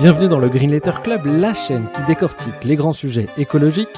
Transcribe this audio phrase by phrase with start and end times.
[0.00, 3.90] Bienvenue dans le Green Letter Club, la chaîne qui décortique les grands sujets écologiques.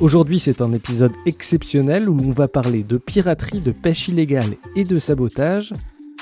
[0.00, 4.84] Aujourd'hui, c'est un épisode exceptionnel où on va parler de piraterie, de pêche illégale et
[4.84, 5.74] de sabotage.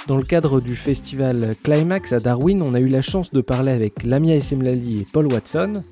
[0.06, 3.72] Dans le cadre du festival Climax à Darwin, on a eu la chance de parler
[3.72, 5.84] avec Lamia Essemlali et Paul Watson.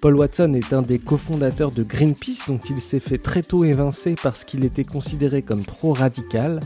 [0.00, 4.16] Paul Watson est un des cofondateurs de Greenpeace dont il s'est fait très tôt évincer
[4.20, 6.58] parce qu'il était considéré comme trop radical.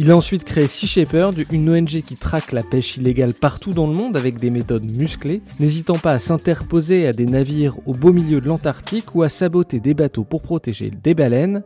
[0.00, 3.88] Il a ensuite créé Sea Shepherd, une ONG qui traque la pêche illégale partout dans
[3.88, 8.12] le monde avec des méthodes musclées, n'hésitant pas à s'interposer à des navires au beau
[8.12, 11.64] milieu de l'Antarctique ou à saboter des bateaux pour protéger des baleines.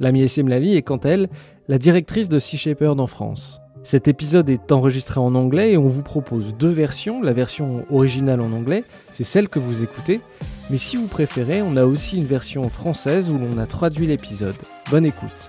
[0.00, 1.30] L'ami Essemlali est quant à elle
[1.66, 3.62] la directrice de Sea Shepherd en France.
[3.84, 7.22] Cet épisode est enregistré en anglais et on vous propose deux versions.
[7.22, 10.20] La version originale en anglais, c'est celle que vous écoutez.
[10.68, 14.56] Mais si vous préférez, on a aussi une version française où l'on a traduit l'épisode.
[14.90, 15.48] Bonne écoute.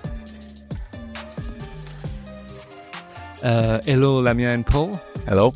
[3.42, 5.00] Uh, hello, Lamya and Paul.
[5.26, 5.52] Hello.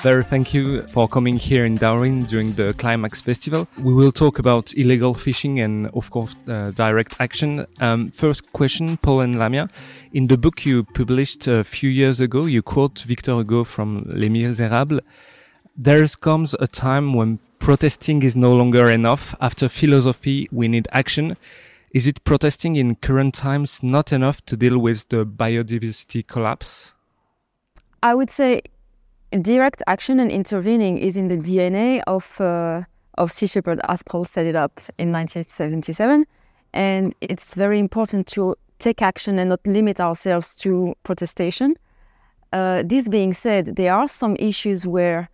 [0.00, 3.66] Very thank you for coming here in Darwin during the Climax Festival.
[3.82, 7.66] We will talk about illegal fishing and, of course, uh, direct action.
[7.80, 9.68] Um, first question, Paul and Lamya.
[10.12, 14.28] In the book you published a few years ago, you quote Victor Hugo from Les
[14.28, 15.00] Miserables.
[15.76, 19.34] There comes a time when protesting is no longer enough.
[19.40, 21.36] After philosophy, we need action.
[21.92, 26.92] Is it protesting in current times not enough to deal with the biodiversity collapse?
[28.02, 28.62] I would say
[29.40, 32.82] direct action and intervening is in the DNA of uh,
[33.16, 36.26] of Sea Shepherd as Paul set it up in 1977,
[36.72, 41.74] and it's very important to take action and not limit ourselves to protestation.
[42.52, 45.28] Uh, this being said, there are some issues where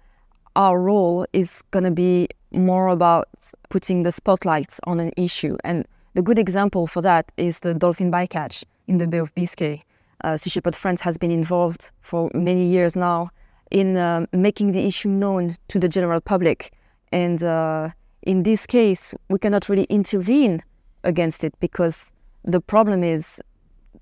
[0.56, 3.28] our role is going to be more about
[3.68, 8.10] putting the spotlight on an issue and the good example for that is the dolphin
[8.10, 9.84] bycatch in the Bay of Biscay.
[10.22, 13.30] Uh, sea Shepherd France has been involved for many years now
[13.70, 16.72] in uh, making the issue known to the general public.
[17.12, 17.90] And uh,
[18.22, 20.62] in this case, we cannot really intervene
[21.02, 22.10] against it because
[22.44, 23.40] the problem is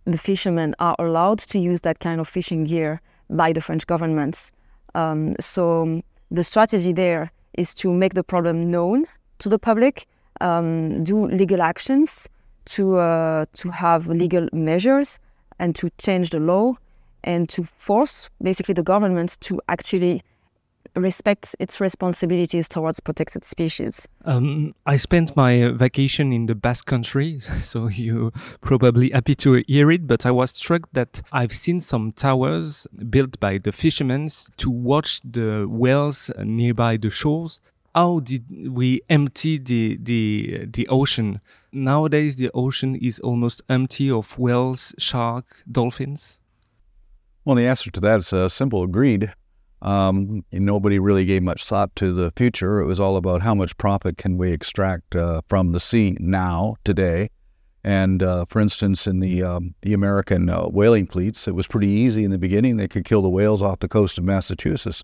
[0.04, 3.00] the fishermen are allowed to use that kind of fishing gear
[3.30, 4.52] by the French government.
[4.94, 9.06] Um, so the strategy there is to make the problem known
[9.38, 10.06] to the public
[10.42, 12.28] um, do legal actions,
[12.64, 15.18] to uh, to have legal measures,
[15.58, 16.74] and to change the law,
[17.24, 20.22] and to force basically the government to actually
[20.94, 24.06] respect its responsibilities towards protected species.
[24.24, 29.90] Um, I spent my vacation in the Basque Country, so you're probably happy to hear
[29.90, 30.06] it.
[30.06, 34.28] But I was struck that I've seen some towers built by the fishermen
[34.58, 37.60] to watch the whales nearby the shores
[37.94, 41.40] how did we empty the the the ocean?
[41.72, 46.40] Nowadays, the ocean is almost empty of whales, sharks, dolphins.
[47.44, 49.32] Well, the answer to that is uh, simple: greed.
[49.82, 52.80] Um, nobody really gave much thought to the future.
[52.80, 56.76] It was all about how much profit can we extract uh, from the sea now,
[56.84, 57.30] today.
[57.84, 61.88] And uh, for instance, in the um, the American uh, whaling fleets, it was pretty
[61.88, 62.76] easy in the beginning.
[62.76, 65.02] They could kill the whales off the coast of Massachusetts.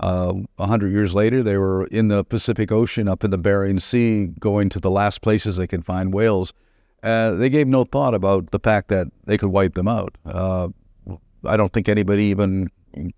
[0.00, 3.38] Uh, a uh, hundred years later, they were in the Pacific Ocean, up in the
[3.38, 6.52] Bering Sea, going to the last places they could find whales.
[7.02, 10.16] Uh, they gave no thought about the fact that they could wipe them out.
[10.24, 10.68] Uh,
[11.44, 12.68] I don't think anybody even,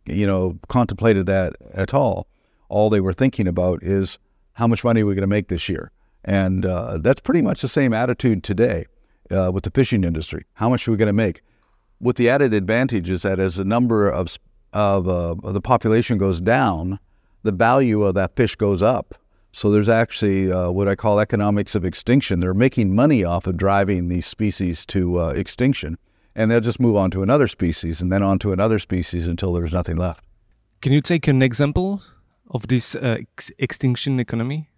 [0.06, 2.26] you know, contemplated that at all.
[2.68, 4.18] All they were thinking about is
[4.54, 5.90] how much money are we going to make this year,
[6.24, 8.86] and uh, that's pretty much the same attitude today
[9.30, 10.44] uh, with the fishing industry.
[10.54, 11.42] How much are we going to make?
[12.00, 14.38] With the added advantage is that as the number of
[14.72, 16.98] of, uh, the population goes down,
[17.42, 19.14] the value of that fish goes up.
[19.52, 22.40] So there's actually uh, what I call economics of extinction.
[22.40, 25.98] They're making money off of driving these species to uh, extinction,
[26.36, 29.52] and they'll just move on to another species and then on to another species until
[29.52, 30.24] there's nothing left.
[30.80, 32.02] Can you take an example
[32.50, 34.68] of this uh, ex- extinction economy?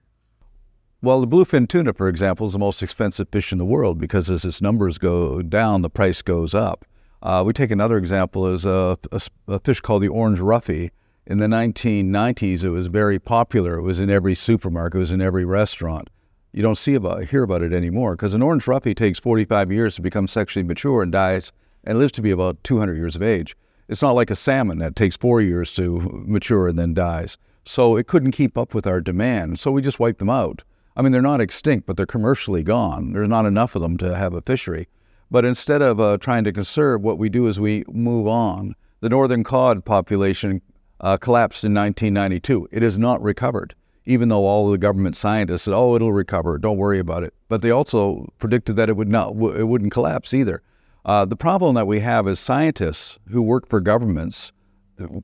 [1.02, 4.30] Well, the bluefin tuna, for example, is the most expensive fish in the world because
[4.30, 6.84] as its numbers go down, the price goes up.
[7.22, 10.90] Uh, we take another example as a, a, a, fish called the orange roughy.
[11.24, 13.76] In the 1990s, it was very popular.
[13.76, 14.96] It was in every supermarket.
[14.96, 16.10] It was in every restaurant.
[16.52, 19.94] You don't see about hear about it anymore because an orange roughy takes 45 years
[19.94, 21.52] to become sexually mature and dies
[21.84, 23.56] and lives to be about 200 years of age.
[23.88, 27.38] It's not like a salmon that takes four years to mature and then dies.
[27.64, 29.60] So it couldn't keep up with our demand.
[29.60, 30.62] So we just wiped them out.
[30.96, 33.12] I mean, they're not extinct, but they're commercially gone.
[33.12, 34.88] There's not enough of them to have a fishery.
[35.32, 38.76] But instead of uh, trying to conserve, what we do is we move on.
[39.00, 40.60] The northern cod population
[41.00, 42.68] uh, collapsed in 1992.
[42.70, 43.74] It has not recovered,
[44.04, 46.58] even though all the government scientists said, "Oh, it'll recover.
[46.58, 49.30] Don't worry about it." But they also predicted that it would not.
[49.30, 50.60] It wouldn't collapse either.
[51.06, 54.52] Uh, the problem that we have is scientists who work for governments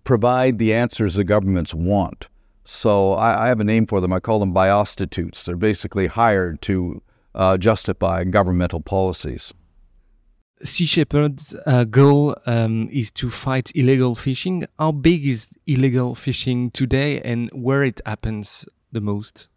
[0.05, 2.29] provide the answers the governments want.
[2.65, 4.15] So I, I have a name for them.
[4.15, 5.45] I call them biostitutes.
[5.45, 7.03] They're basically hired to
[7.35, 9.53] uh, justify governmental policies.
[10.63, 14.67] Sea Shepherd's uh, goal um, is to fight illegal fishing.
[14.79, 19.49] How big is illegal fishing today, and where it happens the most?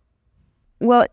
[0.80, 1.06] Well,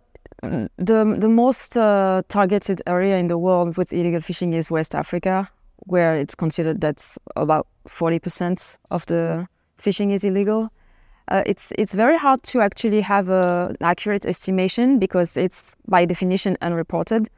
[0.43, 5.51] the the most uh, targeted area in the world with illegal fishing is West Africa,
[5.87, 10.71] where it's considered that's about forty percent of the fishing is illegal.
[11.29, 16.05] Uh, it's it's very hard to actually have a, an accurate estimation because it's by
[16.07, 17.29] definition unreported,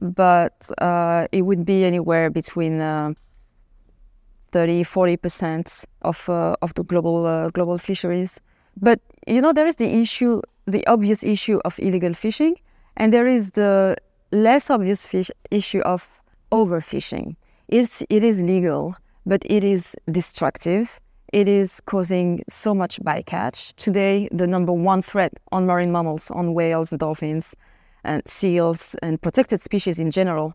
[0.00, 3.14] but uh, it would be anywhere between uh,
[4.52, 8.40] 30 40 percent of uh, of the global uh, global fisheries.
[8.80, 12.56] But you know there is the issue the obvious issue of illegal fishing,
[12.96, 13.96] and there is the
[14.32, 15.08] less obvious
[15.50, 16.20] issue of
[16.52, 17.36] overfishing.
[17.68, 18.96] It's, it is legal,
[19.26, 21.00] but it is destructive.
[21.32, 23.74] It is causing so much bycatch.
[23.76, 27.56] Today, the number one threat on marine mammals, on whales and dolphins,
[28.04, 30.54] and seals, and protected species in general,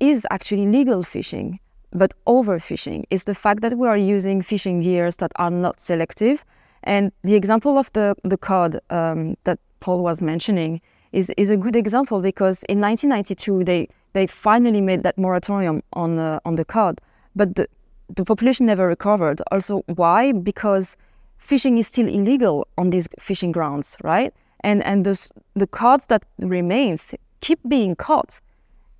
[0.00, 1.58] is actually legal fishing.
[1.92, 6.44] But overfishing is the fact that we are using fishing gears that are not selective
[6.86, 10.80] and the example of the, the cod um, that Paul was mentioning
[11.12, 16.18] is, is a good example because in 1992 they, they finally made that moratorium on,
[16.18, 17.00] uh, on the cod,
[17.34, 17.68] but the,
[18.14, 19.42] the population never recovered.
[19.50, 20.30] Also, why?
[20.32, 20.96] Because
[21.38, 24.32] fishing is still illegal on these fishing grounds, right?
[24.60, 28.40] And, and the, the cods that remains keep being caught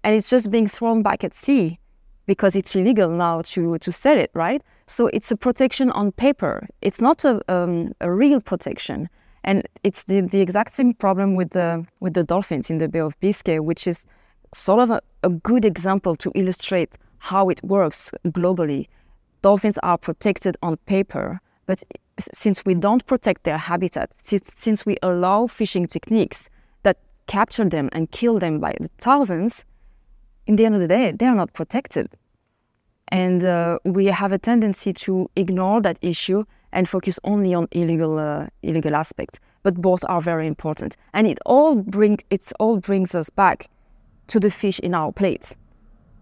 [0.05, 1.79] and it's just being thrown back at sea
[2.27, 4.63] because it's illegal now to, to sell it, right?
[4.87, 6.69] So it's a protection on paper.
[6.83, 9.09] It's not a, um, a real protection.
[9.45, 13.01] And it's the, the exact same problem with the, with the dolphins in the Bay
[13.01, 14.07] of Biscay, which is
[14.55, 18.89] sort of a, a good example to illustrate how it works globally.
[19.43, 21.83] Dolphins are protected on paper, but
[22.19, 26.49] since we don't protect their habitat, since, we allow fishing techniques
[26.83, 29.65] that capture them and kill them by the thousands,
[30.47, 32.09] in the end of the day, they are not protected.
[33.09, 38.19] And uh, we have a tendency to ignore that issue and focus only on illegal
[38.19, 39.39] uh, illegal aspects.
[39.63, 43.69] But both are very important, and it all bring it all brings us back
[44.29, 45.57] to the fish in our plates.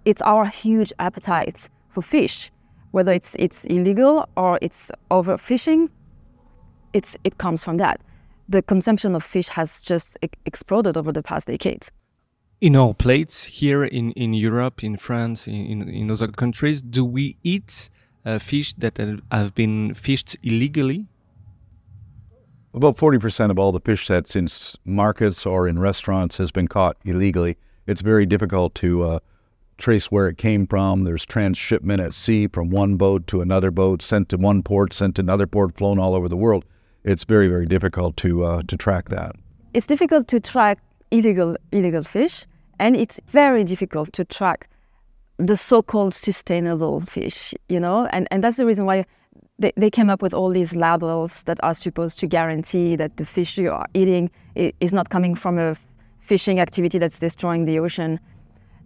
[0.04, 2.50] It's our huge appetite for fish,
[2.94, 5.88] whether it's it's illegal or it's overfishing.
[6.92, 8.00] It's it comes from that.
[8.48, 11.90] The consumption of fish has just e- exploded over the past decades
[12.60, 17.36] in our plates here in, in Europe, in France, in, in other countries, do we
[17.42, 17.90] eat
[18.24, 18.96] uh, fish that
[19.30, 21.06] have been fished illegally?
[22.72, 24.48] About 40% of all the fish that's in
[24.84, 27.58] markets or in restaurants has been caught illegally.
[27.86, 29.18] It's very difficult to uh,
[29.84, 31.04] trace where it came from.
[31.04, 35.16] There's transshipment at sea from one boat to another boat, sent to one port, sent
[35.16, 36.64] to another port, flown all over the world.
[37.04, 39.32] It's very, very difficult to uh, to track that.
[39.74, 40.78] It's difficult to track
[41.10, 42.46] illegal illegal fish
[42.78, 44.68] and it's very difficult to track
[45.36, 49.04] the so-called sustainable fish you know and, and that's the reason why
[49.58, 53.24] they, they came up with all these labels that are supposed to guarantee that the
[53.24, 55.76] fish you are eating is not coming from a
[56.20, 58.18] fishing activity that's destroying the ocean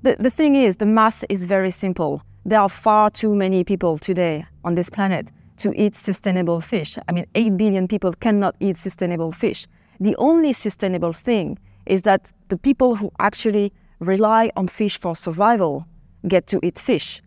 [0.03, 3.99] the, the thing is the math is very simple there are far too many people
[3.99, 8.77] today on this planet to eat sustainable fish i mean 8 billion people cannot eat
[8.77, 9.67] sustainable fish
[10.01, 15.87] the only sustainable thing is that the people who actually rely on fish for survival
[16.27, 17.23] get to eat fish.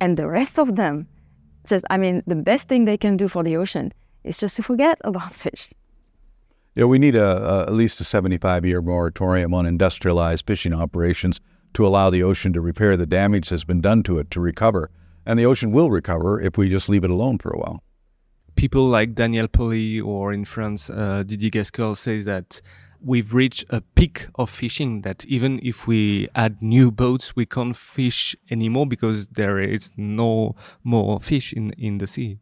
[0.00, 1.06] And the rest of them,
[1.66, 3.92] just, I mean, the best thing they can do for the ocean
[4.24, 5.72] is just to forget about fish.
[6.74, 11.40] Yeah, we need a, a at least a 75 year moratorium on industrialized fishing operations
[11.74, 14.90] to allow the ocean to repair the damage that's been done to it to recover.
[15.26, 17.82] And the ocean will recover if we just leave it alone for a while.
[18.56, 22.60] People like Daniel Pauly or in France, uh, Didier Gascuel says that
[23.02, 27.76] we've reached a peak of fishing that even if we add new boats, we can't
[27.76, 32.38] fish anymore because there is no more fish in, in the sea.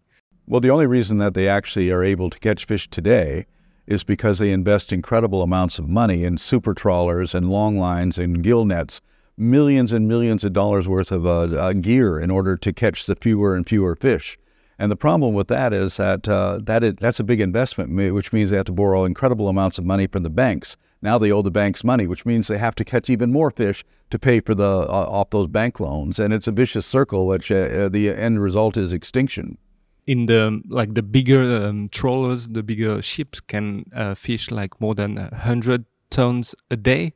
[0.47, 3.47] Well, the only reason that they actually are able to catch fish today
[3.87, 8.43] is because they invest incredible amounts of money in super trawlers and long lines and
[8.43, 9.01] gill nets
[9.39, 13.15] millions and millions of dollars worth of uh, uh, gear in order to catch the
[13.15, 14.39] fewer and fewer fish.
[14.79, 18.33] And the problem with that is that uh, that it, that's a big investment, which
[18.33, 20.77] means they have to borrow incredible amounts of money from the banks.
[21.03, 23.85] Now they owe the banks money, which means they have to catch even more fish
[24.11, 27.27] to pay for the uh, off those bank loans, and it's a vicious circle.
[27.27, 29.59] Which uh, uh, the end result is extinction.
[30.07, 34.95] In the like the bigger um, trawlers, the bigger ships can uh, fish like more
[34.95, 37.15] than hundred tons a day.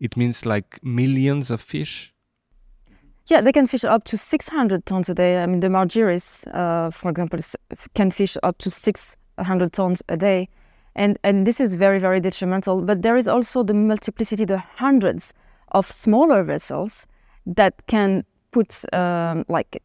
[0.00, 2.12] It means like millions of fish.
[3.26, 5.42] Yeah, they can fish up to 600 tons a day.
[5.42, 7.38] I mean, the Margiris, uh, for example,
[7.94, 10.48] can fish up to 600 tons a day.
[10.96, 12.82] And, and this is very, very detrimental.
[12.82, 15.32] But there is also the multiplicity, the hundreds
[15.72, 17.06] of smaller vessels
[17.46, 19.80] that can put um, like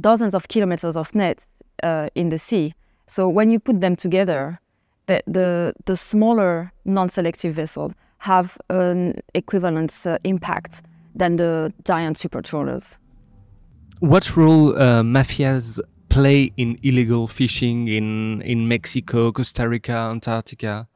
[0.00, 2.74] dozens of kilometers of nets uh, in the sea.
[3.06, 4.58] So when you put them together,
[5.06, 10.82] the, the, the smaller non-selective vessels have an equivalent uh, impact
[11.14, 12.98] than the giant super trawlers.
[14.00, 20.86] What role uh, mafias play in illegal fishing in, in Mexico, Costa Rica, Antarctica?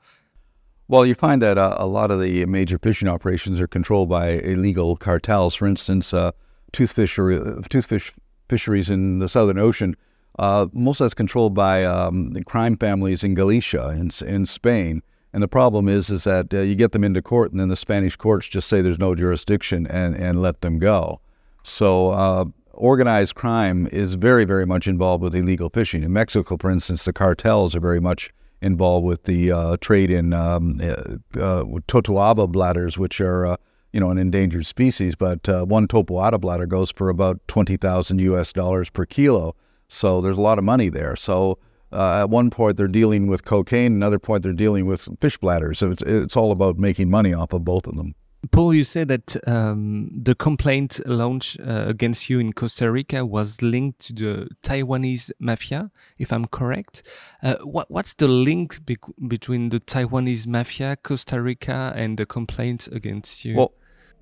[0.86, 4.32] Well, you find that uh, a lot of the major fishing operations are controlled by
[4.32, 5.54] illegal cartels.
[5.54, 6.32] For instance, uh,
[6.72, 8.12] tooth, fishery, toothfish
[8.50, 9.96] fisheries in the Southern Ocean,
[10.38, 15.02] uh, most of that's controlled by um, crime families in Galicia, in, in Spain.
[15.34, 17.74] And the problem is, is that uh, you get them into court, and then the
[17.74, 21.20] Spanish courts just say there's no jurisdiction and, and let them go.
[21.64, 26.04] So uh, organized crime is very, very much involved with illegal fishing.
[26.04, 30.32] In Mexico, for instance, the cartels are very much involved with the uh, trade in
[30.32, 33.56] um, uh, uh, totoaba bladders, which are uh,
[33.92, 35.16] you know an endangered species.
[35.16, 38.52] But one totoaba bladder goes for about twenty thousand U.S.
[38.52, 39.56] dollars per kilo.
[39.88, 41.16] So there's a lot of money there.
[41.16, 41.58] So
[41.94, 45.78] uh, at one point they're dealing with cocaine, another point they're dealing with fish bladders.
[45.78, 48.14] So it's, it's all about making money off of both of them.
[48.50, 53.62] Paul, you said that um, the complaint launched uh, against you in Costa Rica was
[53.62, 57.02] linked to the Taiwanese mafia, if I'm correct.
[57.42, 58.98] Uh, what, what's the link be
[59.28, 63.56] between the Taiwanese mafia, Costa Rica, and the complaint against you?
[63.56, 63.72] Well,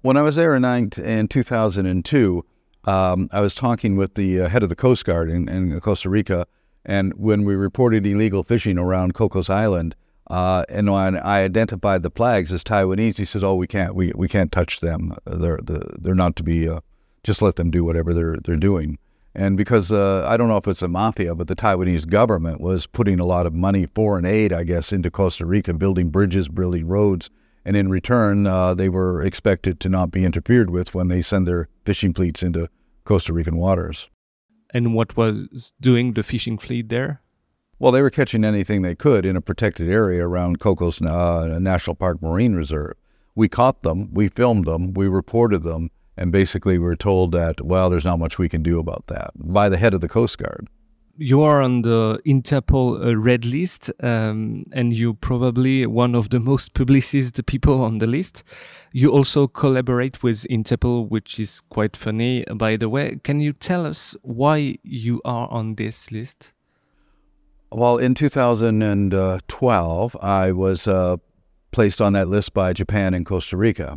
[0.02, 2.44] when I was there in, in 2002,
[2.84, 6.08] um, I was talking with the uh, head of the Coast Guard in, in Costa
[6.08, 6.46] Rica
[6.84, 9.94] and when we reported illegal fishing around Cocos Island,
[10.28, 14.12] uh, and when I identified the flags as Taiwanese, he says, "Oh, we can't, we,
[14.14, 15.14] we can't touch them.
[15.26, 16.68] They're they're not to be.
[16.68, 16.80] Uh,
[17.22, 18.98] just let them do whatever they're they're doing."
[19.34, 22.86] And because uh, I don't know if it's a mafia, but the Taiwanese government was
[22.86, 26.86] putting a lot of money, foreign aid, I guess, into Costa Rica, building bridges, building
[26.86, 27.30] roads,
[27.64, 31.46] and in return, uh, they were expected to not be interfered with when they send
[31.46, 32.68] their fishing fleets into
[33.04, 34.08] Costa Rican waters
[34.72, 37.20] and what was doing the fishing fleet there?
[37.78, 41.96] Well, they were catching anything they could in a protected area around Cocos uh, National
[41.96, 42.94] Park Marine Reserve.
[43.34, 47.60] We caught them, we filmed them, we reported them, and basically we were told that,
[47.60, 50.38] well, there's not much we can do about that by the head of the Coast
[50.38, 50.68] Guard
[51.16, 56.40] you are on the Interpol uh, red list, um, and you're probably one of the
[56.40, 58.42] most publicized people on the list.
[58.92, 63.18] You also collaborate with Interpol, which is quite funny, by the way.
[63.22, 66.52] Can you tell us why you are on this list?
[67.70, 71.16] Well, in 2012, I was uh,
[71.70, 73.96] placed on that list by Japan and Costa Rica.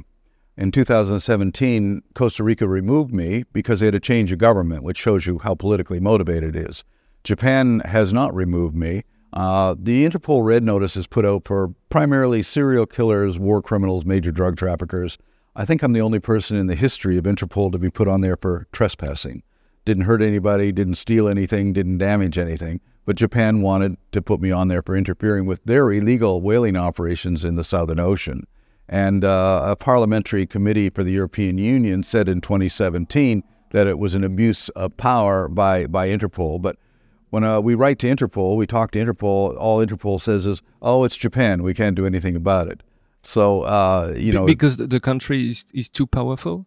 [0.58, 5.26] In 2017, Costa Rica removed me because they had a change of government, which shows
[5.26, 6.86] you how politically motivated it is.
[7.26, 9.04] Japan has not removed me.
[9.34, 14.32] Uh, the Interpol Red Notice is put out for primarily serial killers, war criminals, major
[14.32, 15.18] drug traffickers.
[15.56, 18.22] I think I'm the only person in the history of Interpol to be put on
[18.22, 19.42] there for trespassing.
[19.86, 22.80] Didn't hurt anybody, didn't steal anything, didn't damage anything.
[23.06, 27.44] But Japan wanted to put me on there for interfering with their illegal whaling operations
[27.44, 28.46] in the Southern Ocean.
[28.88, 34.14] And uh, a parliamentary committee for the European Union said in 2017 that it was
[34.14, 36.62] an abuse of power by, by Interpol.
[36.62, 36.78] But
[37.30, 41.04] when uh, we write to Interpol, we talk to Interpol, all Interpol says is, oh,
[41.04, 41.64] it's Japan.
[41.64, 42.82] We can't do anything about it.
[43.24, 44.46] So, uh, you know.
[44.46, 46.66] Because the country is, is too powerful?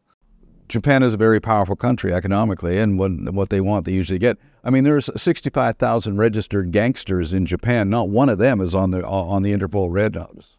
[0.68, 4.36] Japan is a very powerful country economically, and what, what they want, they usually get.
[4.64, 7.88] I mean, there's 65,000 registered gangsters in Japan.
[7.88, 10.56] Not one of them is on the on the Interpol red notice.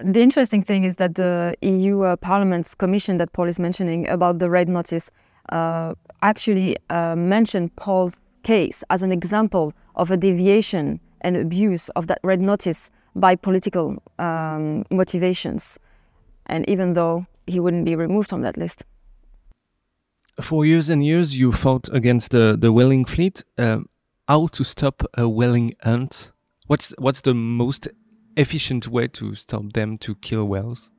[0.00, 4.38] The interesting thing is that the EU uh, Parliament's commission that Paul is mentioning about
[4.38, 5.10] the red notice
[5.50, 12.06] uh, actually uh, mentioned Paul's case as an example of a deviation and abuse of
[12.06, 15.78] that red notice by political um, motivations.
[16.46, 18.84] And even though he wouldn't be removed from that list.
[20.40, 23.42] For years and years, you fought against the, the whaling fleet.
[23.58, 23.88] Um,
[24.28, 26.30] how to stop a whaling hunt?
[26.66, 27.88] What's, what's the most
[28.36, 30.90] efficient way to stop them to kill whales?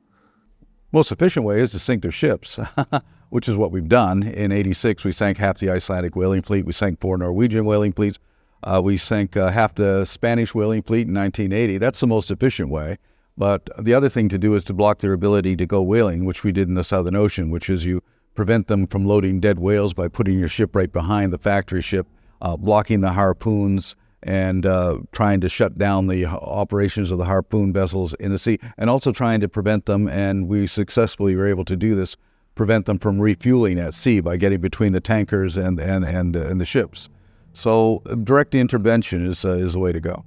[0.92, 2.58] most efficient way is to sink their ships,
[3.30, 4.22] which is what we've done.
[4.22, 6.64] In 86, we sank half the Icelandic whaling fleet.
[6.64, 8.18] We sank four Norwegian whaling fleets.
[8.62, 11.78] Uh, we sank uh, half the Spanish whaling fleet in 1980.
[11.78, 12.98] That's the most efficient way.
[13.36, 16.42] But the other thing to do is to block their ability to go whaling, which
[16.42, 18.02] we did in the Southern Ocean, which is you
[18.34, 22.08] prevent them from loading dead whales by putting your ship right behind the factory ship,
[22.42, 23.94] uh, blocking the harpoons,
[24.24, 28.58] and uh, trying to shut down the operations of the harpoon vessels in the sea,
[28.76, 32.16] and also trying to prevent them, and we successfully were able to do this,
[32.58, 36.50] prevent them from refueling at sea by getting between the tankers and, and, and, uh,
[36.50, 37.08] and the ships.
[37.54, 40.24] So direct intervention is, uh, is the way to go.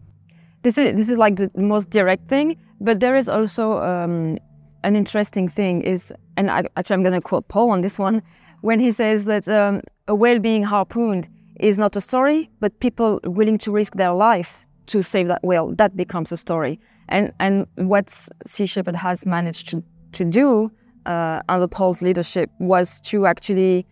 [0.63, 4.37] This is, this is like the most direct thing, but there is also um,
[4.83, 8.23] an interesting thing is, and I, actually I'm going to quote Paul on this one,
[8.61, 11.27] when he says that um, a whale being harpooned
[11.59, 15.73] is not a story, but people willing to risk their life to save that whale,
[15.75, 16.79] that becomes a story.
[17.09, 18.09] And and what
[18.45, 19.83] Sea Shepherd has managed to,
[20.13, 20.71] to do
[21.05, 23.85] uh, under Paul's leadership was to actually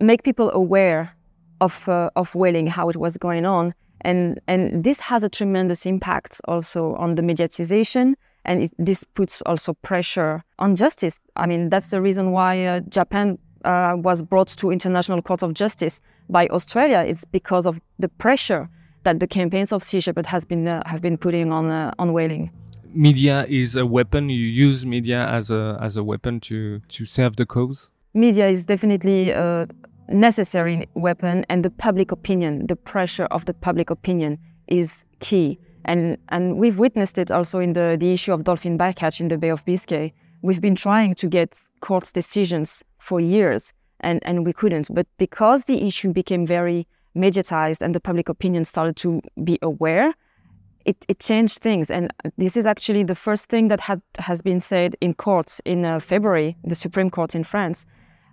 [0.00, 1.14] make people aware
[1.60, 5.86] of uh, of whaling, how it was going on, and and this has a tremendous
[5.86, 11.20] impact also on the mediatization, and it, this puts also pressure on justice.
[11.36, 15.54] I mean, that's the reason why uh, Japan uh, was brought to International Court of
[15.54, 17.04] Justice by Australia.
[17.06, 18.68] It's because of the pressure
[19.04, 22.12] that the campaigns of Sea Shepherd has been uh, have been putting on uh, on
[22.12, 22.50] whaling.
[22.92, 24.28] Media is a weapon.
[24.28, 27.90] You use media as a as a weapon to to serve the cause.
[28.14, 29.68] Media is definitely a
[30.08, 35.58] necessary weapon, and the public opinion, the pressure of the public opinion, is key.
[35.84, 39.38] And and we've witnessed it also in the the issue of dolphin bycatch in the
[39.38, 40.12] Bay of Biscay.
[40.42, 44.88] We've been trying to get court decisions for years and, and we couldn't.
[44.92, 50.14] But because the issue became very mediatized and the public opinion started to be aware,
[50.84, 51.90] it, it changed things.
[51.90, 55.84] And this is actually the first thing that had, has been said in courts in
[55.84, 57.86] uh, February, the Supreme Court in France.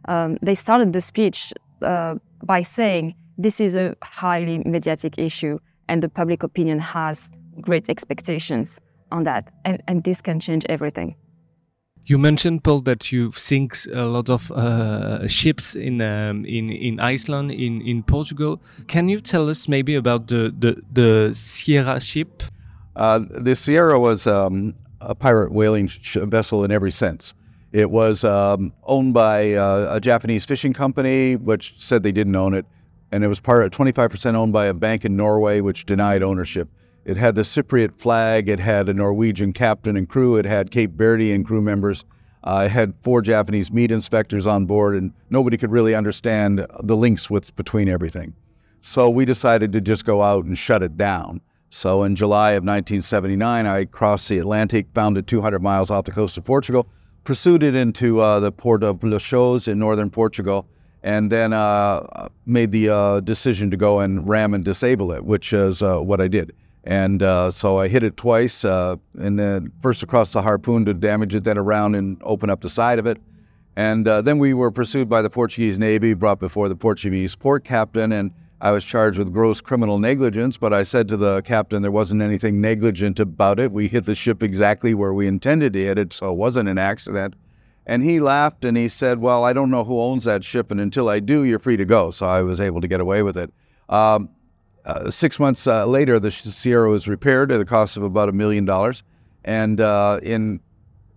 [0.07, 6.01] Um, they started the speech uh, by saying this is a highly mediatic issue and
[6.01, 7.29] the public opinion has
[7.61, 8.79] great expectations
[9.11, 9.51] on that.
[9.65, 11.15] And, and this can change everything.
[12.09, 17.01] You mentioned, Paul, that you've sink a lot of uh, ships in um, in in
[17.01, 18.61] Iceland, in in Portugal.
[18.87, 22.43] Can you tell us maybe about the the, the Sierra ship?
[22.95, 27.33] Uh, the Sierra was um, a pirate whaling vessel in every sense.
[27.73, 32.53] It was um, owned by uh, a Japanese fishing company, which said they didn't own
[32.53, 32.65] it,
[33.11, 36.69] and it was part of 25% owned by a bank in Norway, which denied ownership.
[37.07, 38.49] It had the Cypriot flag.
[38.49, 40.35] It had a Norwegian captain and crew.
[40.35, 42.03] It had Cape Verdean crew members.
[42.43, 46.97] Uh, it had four Japanese meat inspectors on board, and nobody could really understand the
[46.97, 48.33] links with, between everything.
[48.81, 51.39] So we decided to just go out and shut it down.
[51.69, 56.11] So in July of 1979, I crossed the Atlantic, found it 200 miles off the
[56.11, 56.89] coast of Portugal,
[57.23, 60.67] pursued it into uh, the port of Leixões in northern Portugal,
[61.03, 65.53] and then uh, made the uh, decision to go and ram and disable it, which
[65.53, 66.51] is uh, what I did.
[66.87, 70.93] And uh, so I hit it twice, uh, and then first across the harpoon to
[70.93, 73.21] damage it, then around and open up the side of it.
[73.75, 77.65] And uh, then we were pursued by the Portuguese Navy, brought before the Portuguese port
[77.65, 80.57] captain, and I was charged with gross criminal negligence.
[80.57, 83.73] But I said to the captain there wasn't anything negligent about it.
[83.73, 86.77] We hit the ship exactly where we intended to hit it, so it wasn't an
[86.77, 87.35] accident.
[87.85, 90.79] And he laughed and he said, Well, I don't know who owns that ship, and
[90.79, 92.11] until I do, you're free to go.
[92.11, 93.51] So I was able to get away with it.
[93.89, 94.29] Um,
[94.87, 98.31] uh, six months uh, later, the Sierra was repaired at the cost of about a
[98.31, 99.03] million dollars.
[99.43, 100.61] And uh, in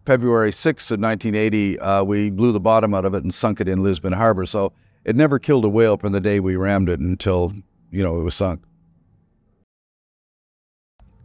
[0.05, 3.69] February 6th of 1980, uh, we blew the bottom out of it and sunk it
[3.69, 4.45] in Lisbon Harbor.
[4.45, 4.73] So
[5.05, 7.53] it never killed a whale from the day we rammed it until,
[7.93, 8.63] you know, it was sunk.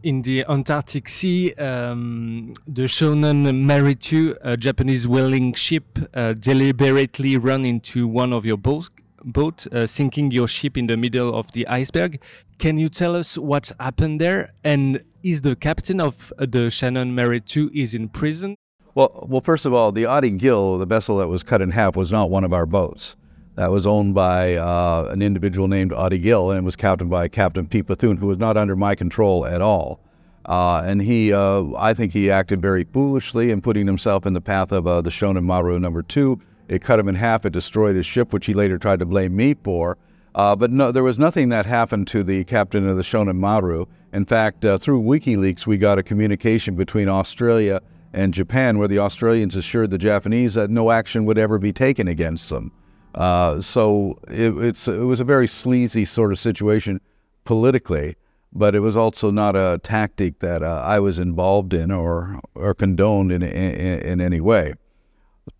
[0.04, 7.36] In the Antarctic Sea, um, the Shonan Maru 2, a Japanese whaling ship, uh, deliberately
[7.36, 8.88] ran into one of your boats
[9.24, 12.20] boat uh, sinking your ship in the middle of the iceberg.
[12.58, 14.52] Can you tell us what happened there?
[14.64, 18.56] And is the captain of the Shonan Maru 2 is in prison?
[18.94, 21.96] Well, well, first of all, the Ady Gil, the vessel that was cut in half,
[21.96, 23.16] was not one of our boats.
[23.56, 27.66] That was owned by uh, an individual named Ady Gil and was captained by Captain
[27.66, 30.00] Pete Bethune, who was not under my control at all.
[30.46, 34.40] Uh, and he, uh, I think he acted very foolishly in putting himself in the
[34.40, 37.46] path of uh, the Shonan Maru number two, it cut him in half.
[37.46, 39.98] It destroyed his ship, which he later tried to blame me for.
[40.34, 43.86] Uh, but no, there was nothing that happened to the captain of the Shonan Maru.
[44.12, 47.80] In fact, uh, through WikiLeaks, we got a communication between Australia
[48.12, 52.06] and Japan where the Australians assured the Japanese that no action would ever be taken
[52.06, 52.70] against them.
[53.14, 54.52] Uh, so it,
[54.88, 57.00] it was a very sleazy sort of situation
[57.44, 58.16] politically,
[58.52, 62.74] but it was also not a tactic that uh, I was involved in or, or
[62.74, 64.74] condoned in, in, in any way.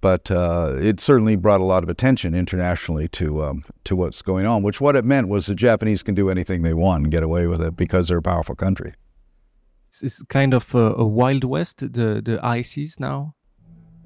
[0.07, 4.47] But uh, it certainly brought a lot of attention internationally to um, to what's going
[4.47, 4.63] on.
[4.63, 7.49] Which what it meant was the Japanese can do anything they want and get away
[7.49, 8.95] with it because they're a powerful country.
[10.01, 11.81] It's kind of a, a wild west.
[11.81, 13.35] The the high seas now.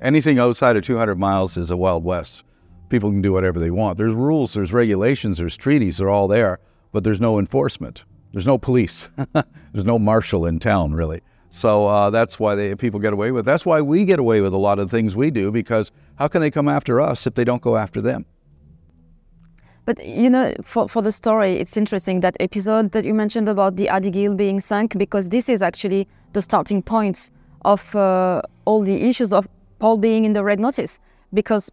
[0.01, 2.45] Anything outside of 200 miles is a wild west.
[2.89, 3.99] People can do whatever they want.
[3.99, 5.99] There's rules, there's regulations, there's treaties.
[5.99, 6.61] They're all there,
[6.93, 8.05] but there's no enforcement.
[8.33, 9.11] There's no police.
[9.35, 11.21] there's no marshal in town really.
[11.51, 13.45] So uh, that's why they, people get away with.
[13.45, 16.41] That's why we get away with a lot of things we do because how can
[16.41, 18.25] they come after us if they don't go after them?
[19.85, 23.77] But you know, for, for the story, it's interesting that episode that you mentioned about
[23.77, 27.31] the Ady Gil being sunk because this is actually the starting point
[27.65, 29.49] of uh, all the issues of
[29.81, 31.01] Paul being in the red notice
[31.35, 31.73] because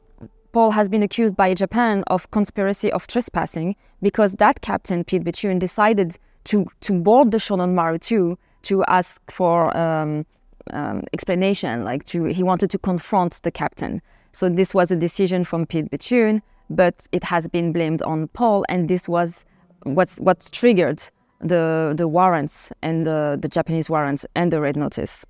[0.54, 5.60] Paul has been accused by Japan of conspiracy of trespassing because that captain Pete Bethune
[5.60, 8.38] decided to to board the Shonan Maru 2
[8.68, 10.26] to ask for um,
[10.72, 11.84] um, explanation.
[11.84, 14.02] Like to, he wanted to confront the captain.
[14.34, 18.66] So this was a decision from Pete Bethune, but it has been blamed on Paul,
[18.70, 19.46] and this was
[19.84, 21.02] what's what triggered
[21.40, 25.26] the the warrants and the, the Japanese warrants and the red notice.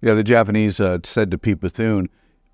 [0.00, 2.08] Yeah, the Japanese uh, said to Pete Bethune,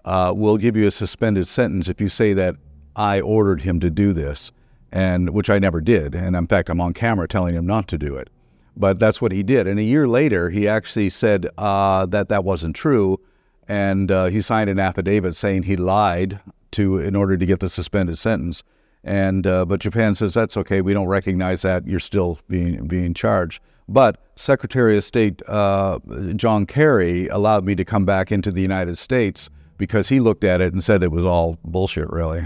[0.07, 2.57] uh, "We'll give you a suspended sentence if you say that
[2.97, 4.53] I ordered him to do this."
[4.91, 7.99] And which I never did, and in fact, I'm on camera telling him not to
[7.99, 8.31] do it
[8.77, 9.67] but that's what he did.
[9.67, 13.21] And a year later, he actually said uh, that that wasn't true,
[13.69, 16.41] and uh, he signed an affidavit saying he lied
[16.73, 18.63] to in order to get the suspended sentence.
[19.03, 20.81] And uh, but Japan says that's okay.
[20.81, 21.87] We don't recognize that.
[21.87, 23.61] You're still being being charged.
[23.87, 25.99] But Secretary of State uh,
[26.37, 30.61] John Kerry allowed me to come back into the United States because he looked at
[30.61, 32.41] it and said it was all bullshit, really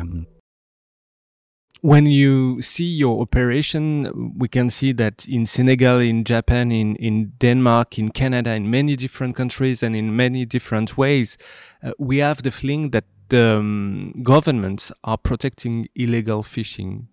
[1.80, 7.32] when you see your operation, we can see that in Senegal, in Japan, in, in
[7.38, 11.38] Denmark, in Canada, in many different countries and in many different ways,
[11.82, 17.08] uh, we have the feeling that the um, governments are protecting illegal fishing.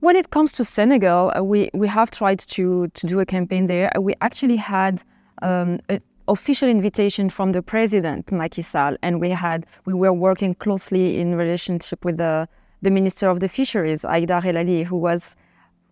[0.00, 3.66] When it comes to Senegal, uh, we, we have tried to, to do a campaign
[3.66, 3.90] there.
[3.98, 5.02] We actually had
[5.42, 10.54] um, an official invitation from the president, Macky Sall, and we had we were working
[10.54, 12.48] closely in relationship with the
[12.84, 15.36] the Minister of the Fisheries, Haïdar El Ali, who was,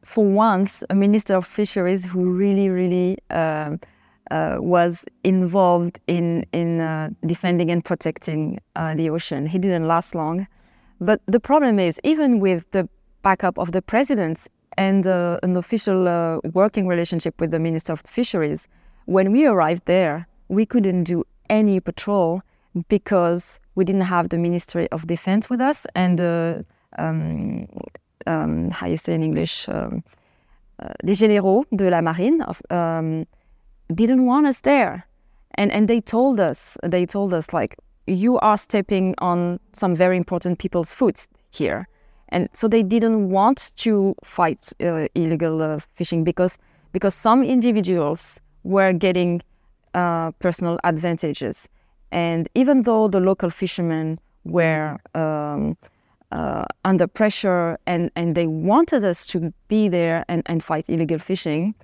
[0.05, 3.77] for once, a Minister of Fisheries who really, really uh,
[4.31, 9.47] uh, was involved in, in uh, defending and protecting uh, the ocean.
[9.47, 10.47] He didn't last long.
[11.01, 12.89] But the problem is, even with the
[13.23, 18.01] backup of the president and uh, an official uh, working relationship with the Minister of
[18.01, 18.69] Fisheries,
[19.07, 22.43] when we arrived there, we couldn't do any patrol
[22.89, 26.65] because we didn't have the Ministry of Defense with us and the
[26.99, 27.67] um,
[28.27, 30.03] um, how you say in English, um,
[30.79, 33.27] uh, les généraux de la marine of, um,
[33.95, 35.07] didn't want us there,
[35.55, 37.77] and and they told us they told us like
[38.07, 41.87] you are stepping on some very important people's foot here,
[42.31, 46.59] and so they didn't want to fight uh, illegal uh, fishing because
[46.93, 49.43] because some individuals were getting
[49.95, 51.69] uh, personal advantages,
[52.11, 55.77] and even though the local fishermen were um,
[56.33, 61.19] uh, under pressure and, and they wanted us to be there and, and fight illegal
[61.19, 61.75] fishing,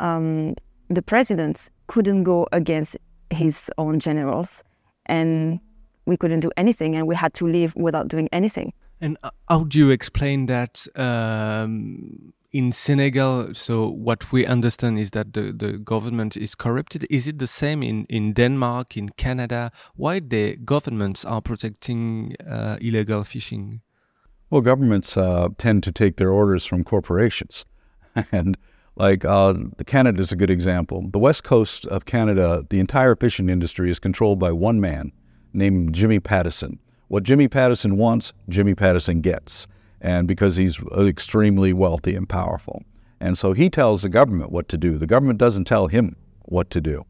[0.00, 0.54] um,
[0.88, 2.96] the president couldn't go against
[3.30, 4.62] his own generals
[5.06, 5.58] and
[6.04, 8.72] we couldn't do anything and we had to leave without doing anything.
[9.00, 13.52] And how do you explain that um, in Senegal?
[13.52, 17.06] So, what we understand is that the, the government is corrupted.
[17.10, 19.70] Is it the same in, in Denmark, in Canada?
[19.96, 23.82] Why the governments are protecting uh, illegal fishing?
[24.48, 27.64] Well, governments uh, tend to take their orders from corporations.
[28.32, 28.56] and
[28.94, 29.54] like uh,
[29.86, 31.08] Canada is a good example.
[31.10, 35.12] The west coast of Canada, the entire fishing industry is controlled by one man
[35.52, 36.78] named Jimmy Pattison.
[37.08, 39.66] What Jimmy Pattison wants, Jimmy Pattison gets.
[40.00, 42.84] And because he's extremely wealthy and powerful.
[43.18, 44.96] And so he tells the government what to do.
[44.98, 47.04] The government doesn't tell him what to do.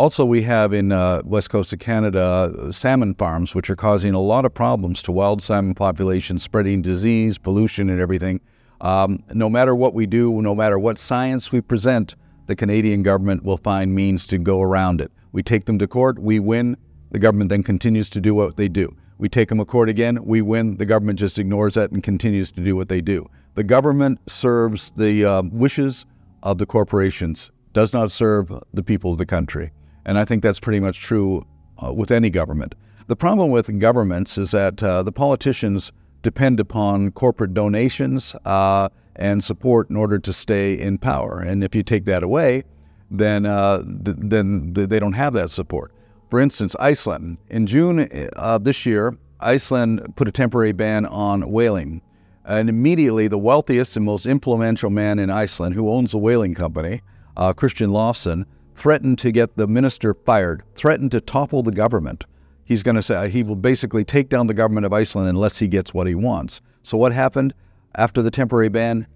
[0.00, 4.18] Also, we have in uh, west coast of Canada salmon farms, which are causing a
[4.18, 8.40] lot of problems to wild salmon populations, spreading disease, pollution, and everything.
[8.80, 12.14] Um, no matter what we do, no matter what science we present,
[12.46, 15.12] the Canadian government will find means to go around it.
[15.32, 16.78] We take them to court, we win,
[17.10, 18.96] the government then continues to do what they do.
[19.18, 22.50] We take them to court again, we win, the government just ignores that and continues
[22.52, 23.28] to do what they do.
[23.54, 26.06] The government serves the uh, wishes
[26.42, 29.72] of the corporations, does not serve the people of the country.
[30.04, 31.44] And I think that's pretty much true
[31.82, 32.74] uh, with any government.
[33.06, 39.42] The problem with governments is that uh, the politicians depend upon corporate donations uh, and
[39.42, 41.40] support in order to stay in power.
[41.40, 42.64] And if you take that away,
[43.10, 45.92] then uh, th- then they don't have that support.
[46.30, 47.38] For instance, Iceland.
[47.48, 52.02] In June of this year, Iceland put a temporary ban on whaling.
[52.44, 57.02] And immediately, the wealthiest and most influential man in Iceland, who owns a whaling company,
[57.36, 58.44] uh, Kristján Loftsson,
[58.80, 62.24] threatened to get the minister fired, threatened to topple the government.
[62.64, 65.68] He's going to say he will basically take down the government of Iceland unless he
[65.68, 66.62] gets what he wants.
[66.82, 67.52] So, what happened
[67.94, 69.06] after the temporary ban?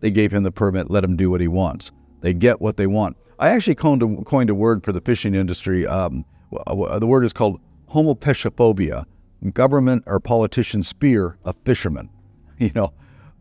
[0.00, 1.90] They gave him the permit, let him do what he wants.
[2.20, 3.16] They get what they want.
[3.38, 5.86] I actually coined a, coined a word for the fishing industry.
[5.86, 7.60] Um, the word is called
[7.90, 9.06] homopeshophobia,
[9.54, 12.10] government or politicians' fear of fishermen.
[12.58, 12.92] You know,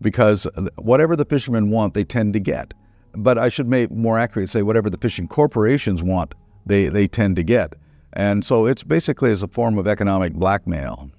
[0.01, 2.73] because whatever the fishermen want, they tend to get.
[3.15, 6.33] But I should make more accurately say whatever the fishing corporations want,
[6.65, 7.75] they, they tend to get.
[8.13, 11.09] And so it's basically as a form of economic blackmail.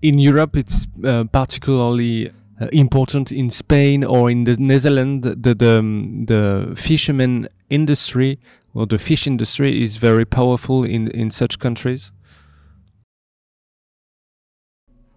[0.00, 5.26] In Europe, it's uh, particularly uh, important in Spain or in the Netherlands.
[5.26, 8.38] The, the, um, the fishermen industry
[8.74, 12.12] or the fish industry is very powerful in, in such countries.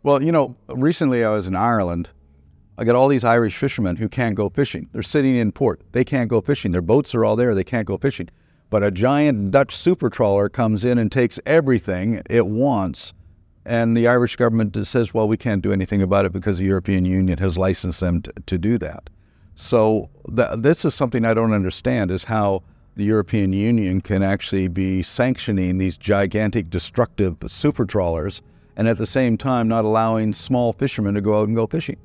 [0.03, 2.09] Well, you know, recently I was in Ireland.
[2.77, 4.89] I got all these Irish fishermen who can't go fishing.
[4.91, 5.81] They're sitting in port.
[5.93, 6.71] They can't go fishing.
[6.71, 7.55] Their boats are all there.
[7.55, 8.29] They can't go fishing.
[8.69, 13.13] But a giant Dutch super trawler comes in and takes everything it wants.
[13.65, 17.05] And the Irish government says, well, we can't do anything about it because the European
[17.05, 19.09] Union has licensed them to, to do that.
[19.55, 22.63] So th- this is something I don't understand is how
[22.95, 28.41] the European Union can actually be sanctioning these gigantic destructive super trawlers
[28.75, 31.97] and at the same time not allowing small fishermen to go out and go fishing.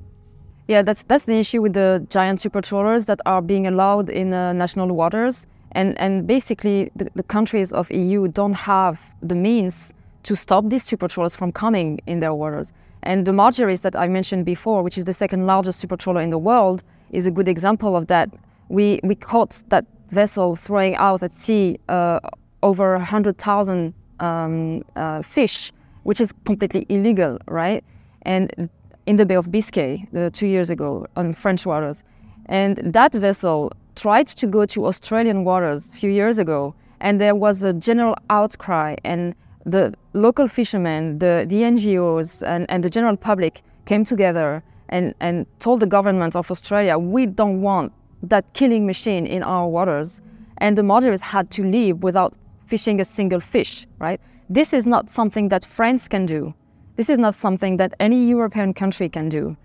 [0.67, 4.33] Yeah, that's that's the issue with the giant super trawlers that are being allowed in
[4.33, 9.93] uh, national waters, and and basically the, the, countries of EU don't have the means
[10.23, 12.73] to stop these super trawlers from coming in their waters.
[13.03, 16.29] And the Margiris that I mentioned before, which is the second largest super trawler in
[16.29, 18.29] the world, is a good example of that.
[18.69, 22.19] We we caught that vessel throwing out at sea uh,
[22.61, 25.71] over 100,000 um, uh, fish
[26.03, 27.83] which is completely illegal, right?
[28.23, 28.69] And
[29.11, 32.01] in the Bay of Biscay uh, two years ago on French waters.
[32.45, 37.35] And that vessel tried to go to Australian waters a few years ago, and there
[37.35, 43.17] was a general outcry, and the local fishermen, the, the NGOs, and, and the general
[43.17, 47.91] public came together and, and told the government of Australia, we don't want
[48.23, 50.21] that killing machine in our waters.
[50.59, 52.33] And the Margiris had to leave without
[52.65, 54.21] fishing a single fish, right?
[54.49, 56.53] This is not something that France can do.
[57.01, 59.57] This is not something that any European country can do.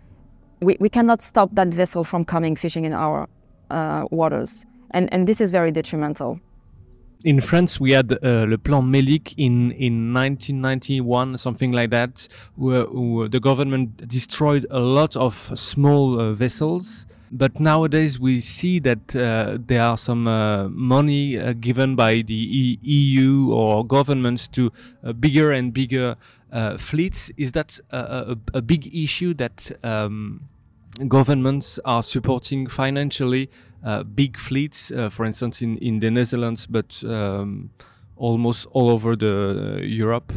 [0.62, 3.28] We, we cannot stop that vessel from coming fishing in our
[3.68, 4.64] uh, waters.
[4.92, 6.40] And, and this is very detrimental.
[7.24, 12.84] In France, we had uh, Le Plan Mellick in, in 1991, something like that, where,
[12.84, 19.16] where the government destroyed a lot of small uh, vessels but nowadays we see that
[19.16, 24.72] uh, there are some uh, money uh, given by the e EU or governments to
[25.02, 26.16] uh, bigger and bigger
[26.78, 27.30] fleets.
[27.36, 30.48] Is that a, a, big issue that um,
[31.08, 33.50] governments are supporting financially
[33.84, 37.70] uh, big fleets, for instance, in, in the Netherlands, but um,
[38.16, 40.32] almost all over the Europe?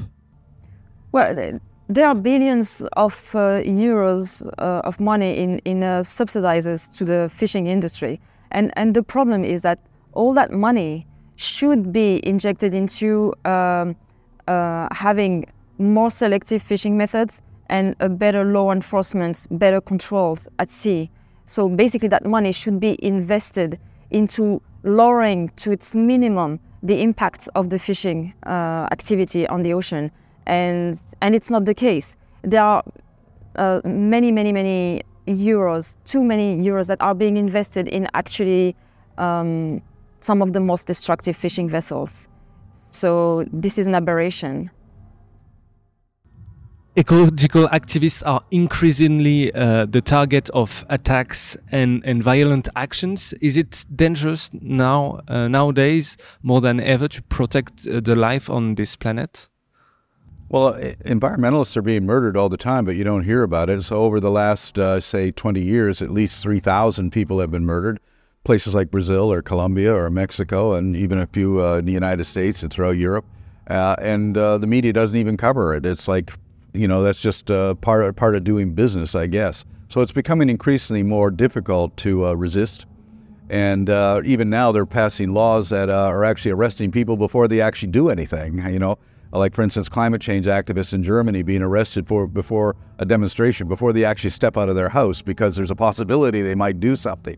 [1.12, 7.04] Well, there are billions of uh, euros uh, of money in, in uh, subsidizes to
[7.04, 8.22] the fishing industry.
[8.52, 9.80] And, and the problem is that
[10.14, 13.96] all that money should be injected into um,
[14.48, 15.46] uh, having
[15.80, 21.10] more selective fishing methods and a better law enforcement, better controls at sea.
[21.46, 23.80] So basically, that money should be invested
[24.12, 30.12] into lowering to its minimum the impact of the fishing uh, activity on the ocean
[30.50, 32.18] and and it's not the case.
[32.42, 32.84] There are
[33.56, 38.76] uh, many, many, many euros, too many euros that are being invested in actually
[39.18, 39.82] um,
[40.22, 42.28] some of the most destructive fishing vessels.
[42.74, 44.72] So this is an aberration.
[46.98, 53.32] Ecological activists are increasingly uh, the target of attacks and, and violent actions.
[53.42, 58.74] Is it dangerous now uh, nowadays more than ever to protect uh, the life on
[58.74, 59.48] this planet?
[60.50, 60.74] Well,
[61.06, 63.84] environmentalists are being murdered all the time, but you don't hear about it.
[63.84, 68.00] So, over the last, uh, say, 20 years, at least 3,000 people have been murdered.
[68.44, 72.24] Places like Brazil or Colombia or Mexico, and even a few uh, in the United
[72.24, 73.26] States and throughout Europe.
[73.68, 75.86] Uh, and uh, the media doesn't even cover it.
[75.86, 76.32] It's like,
[76.74, 79.66] you know, that's just uh, part, of, part of doing business, I guess.
[79.90, 82.86] So, it's becoming increasingly more difficult to uh, resist.
[83.50, 83.90] And
[84.26, 88.60] even now, they're passing laws that are actually arresting people before they actually do anything,
[88.72, 89.00] you know
[89.32, 93.94] like for instance climate change activists in Germany being arrested for before a demonstration before
[93.94, 97.38] they actually step out of their house because there's a possibility they might do something.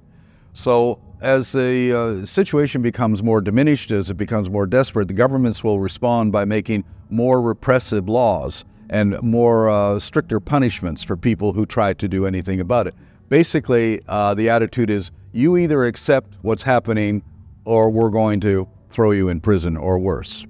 [0.54, 5.63] So as the uh, situation becomes more diminished, as it becomes more desperate, the governments
[5.63, 11.66] will respond by making more repressive laws and more uh, stricter punishments for people who
[11.66, 12.94] try to do anything about it.
[13.30, 17.24] Basically, uh, the attitude is you either accept what's happening
[17.64, 20.46] or we're going to throw you in prison or worse.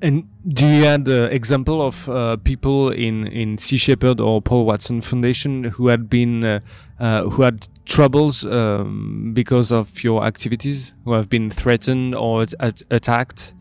[0.00, 4.64] And do you have an example of uh, people in in Sea Shepherd or Paul
[4.66, 6.60] Watson Foundation who had been uh,
[6.98, 12.82] uh, who had troubles um, because of your activities, who have been threatened or at
[12.90, 13.54] attacked?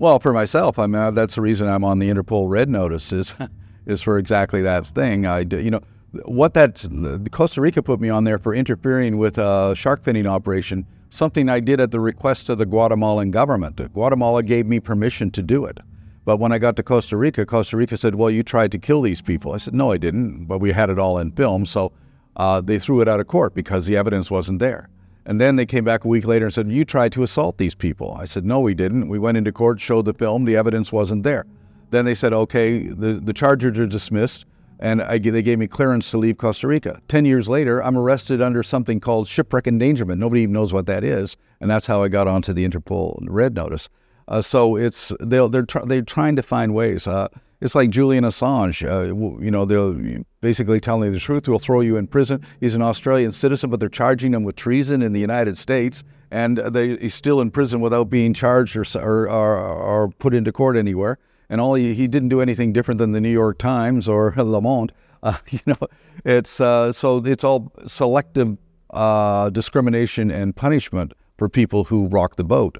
[0.00, 3.34] Well, for myself, I mean that's the reason I'm on the Interpol Red Notice is
[3.86, 5.26] is for exactly that thing.
[5.26, 5.82] I you know
[6.24, 6.84] what that
[7.30, 11.60] Costa Rica put me on there for interfering with a shark finning operation something I
[11.60, 13.76] did at the request of the Guatemalan government.
[13.92, 15.78] Guatemala gave me permission to do it.
[16.24, 19.02] But when I got to Costa Rica, Costa Rica said, Well, you tried to kill
[19.02, 19.52] these people.
[19.52, 21.66] I said, No, I didn't, but we had it all in film.
[21.66, 21.92] So
[22.36, 24.88] uh, they threw it out of court because the evidence wasn't there.
[25.26, 27.74] And then they came back a week later and said, You tried to assault these
[27.74, 28.14] people.
[28.18, 29.08] I said, No, we didn't.
[29.08, 31.46] We went into court, showed the film, the evidence wasn't there.
[31.90, 34.46] Then they said, Okay, the, the charges are dismissed
[34.80, 37.00] and I, they gave me clearance to leave Costa Rica.
[37.06, 40.18] Ten years later, I'm arrested under something called shipwreck endangerment.
[40.18, 43.54] Nobody even knows what that is, and that's how I got onto the Interpol red
[43.54, 43.90] notice.
[44.26, 47.06] Uh, so it's they're tr- they're trying to find ways.
[47.06, 47.28] Uh,
[47.60, 48.88] it's like Julian Assange.
[48.88, 51.44] Uh, you know, they'll basically telling the truth.
[51.44, 52.42] They'll throw you in prison.
[52.60, 56.58] He's an Australian citizen, but they're charging him with treason in the United States, and
[56.58, 60.76] they, he's still in prison without being charged or, or, or, or put into court
[60.76, 61.18] anywhere
[61.50, 64.62] and all he, he didn't do anything different than the New York Times or Le
[64.62, 64.92] Monde.
[65.22, 65.76] Uh, you know,
[66.24, 68.56] it's uh, so it's all selective
[68.88, 72.78] uh, discrimination and punishment for people who rock the boat,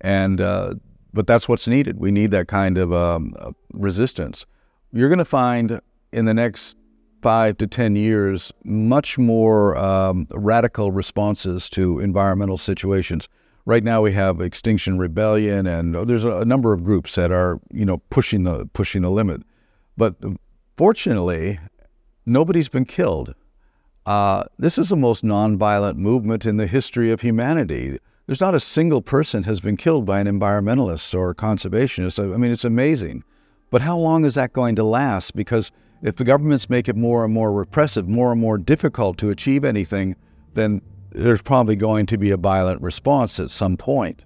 [0.00, 0.74] and uh,
[1.12, 1.98] but that's what's needed.
[1.98, 3.34] We need that kind of um,
[3.72, 4.46] resistance.
[4.92, 5.80] You're going to find
[6.12, 6.76] in the next
[7.22, 13.28] five to ten years much more um, radical responses to environmental situations
[13.70, 17.84] right now we have Extinction Rebellion, and there's a, number of groups that are you
[17.84, 19.42] know pushing the pushing the limit.
[19.96, 20.16] But
[20.76, 21.60] fortunately,
[22.26, 23.34] nobody's been killed.
[24.06, 27.98] Uh, this is the most nonviolent movement in the history of humanity.
[28.30, 32.22] There's not a single person has been killed by an environmentalist or conservationist.
[32.32, 33.24] I mean, it's amazing.
[33.70, 35.34] But how long is that going to last?
[35.34, 39.30] Because if the governments make it more and more repressive, more and more difficult to
[39.30, 40.14] achieve anything,
[40.54, 44.22] then there's probably going to be a violent response at some point.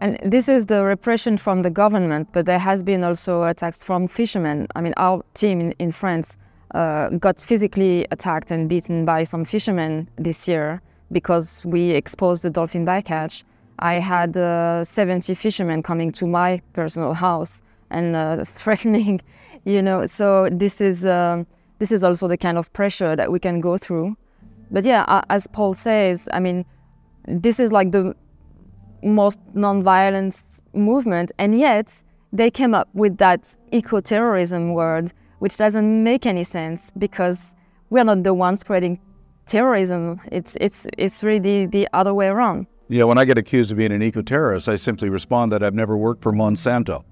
[0.00, 4.06] And this is the repression from the government, but there has been also attacks from
[4.06, 4.68] fishermen.
[4.76, 6.38] I mean, our team in, in France
[6.76, 10.80] uh, got physically attacked and beaten by some fishermen this year
[11.12, 13.44] because we exposed the dolphin bycatch.
[13.78, 19.20] I had uh, 70 fishermen coming to my personal house and uh, threatening,
[19.64, 20.06] you know.
[20.06, 21.46] So this is um,
[21.78, 24.16] this is also the kind of pressure that we can go through.
[24.70, 26.64] But yeah, as Paul says, I mean,
[27.26, 28.14] this is like the
[29.02, 31.92] most non-violence movement, and yet
[32.32, 37.56] they came up with that eco-terrorism word, which doesn't make any sense because
[37.88, 39.00] we're not the ones spreading
[39.50, 40.20] terrorism.
[40.32, 42.66] It's it's it's really the other way around.
[42.88, 45.96] Yeah, when I get accused of being an eco-terrorist, I simply respond that I've never
[45.96, 47.04] worked for Monsanto.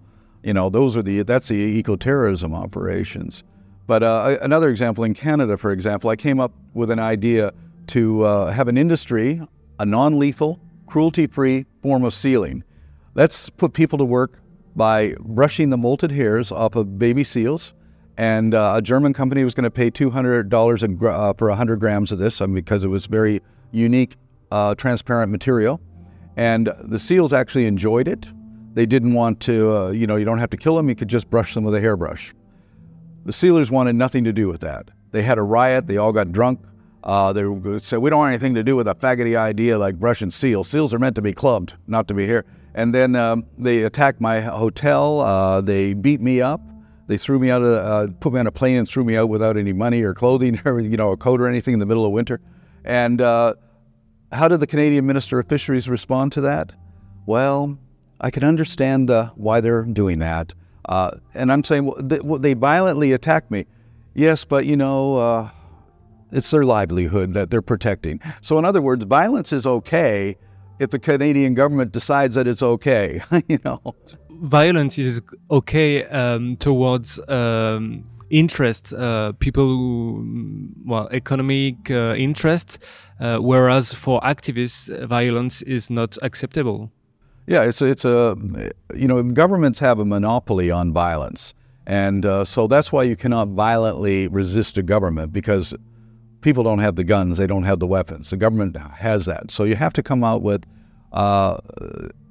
[0.42, 3.44] You know, those are the that's the eco-terrorism operations.
[3.86, 7.52] But uh, another example in Canada, for example, I came up with an idea
[7.88, 9.40] to uh, have an industry,
[9.78, 12.64] a non lethal, cruelty free form of sealing.
[13.14, 14.40] Let's put people to work
[14.76, 17.74] by brushing the molted hairs off of baby seals.
[18.18, 22.18] And uh, a German company was going to pay $200 uh, for 100 grams of
[22.18, 24.16] this because it was very unique,
[24.50, 25.80] uh, transparent material.
[26.36, 28.26] And the seals actually enjoyed it.
[28.74, 31.08] They didn't want to, uh, you know, you don't have to kill them, you could
[31.08, 32.34] just brush them with a hairbrush.
[33.24, 34.90] The Sealers wanted nothing to do with that.
[35.12, 35.86] They had a riot.
[35.86, 36.60] They all got drunk.
[37.04, 37.42] Uh, they
[37.78, 40.68] said, We don't want anything to do with a faggoty idea like brushing seals.
[40.68, 42.44] Seals are meant to be clubbed, not to be here.
[42.74, 45.20] And then um, they attacked my hotel.
[45.20, 46.60] Uh, they beat me up.
[47.08, 49.30] They threw me out of, uh, put me on a plane and threw me out
[49.30, 52.06] without any money or clothing or, you know, a coat or anything in the middle
[52.06, 52.40] of winter.
[52.84, 53.54] And uh,
[54.30, 56.72] how did the Canadian Minister of Fisheries respond to that?
[57.26, 57.78] Well,
[58.20, 60.52] I can understand uh, why they're doing that.
[60.84, 63.66] Uh, and I'm saying, well, they, well, they, violently attacked me.
[64.14, 65.50] Yes, but you know, uh,
[66.32, 68.20] it's their livelihood that they're protecting.
[68.40, 70.36] So, in other words, violence is okay
[70.78, 73.20] if the Canadian government decides that it's okay.
[73.48, 73.80] you know,
[74.40, 75.20] violence is
[75.50, 77.20] okay um, towards.
[77.28, 82.78] Um, interest, uh, people who, well, economic uh, interest,
[83.20, 86.90] uh, whereas for activists, violence is not acceptable.
[87.46, 88.36] Yeah, it's it's a
[88.94, 91.54] you know governments have a monopoly on violence,
[91.86, 95.72] and uh, so that's why you cannot violently resist a government because
[96.42, 98.30] people don't have the guns, they don't have the weapons.
[98.30, 99.50] The government has that.
[99.50, 100.64] So you have to come out with
[101.12, 101.56] uh,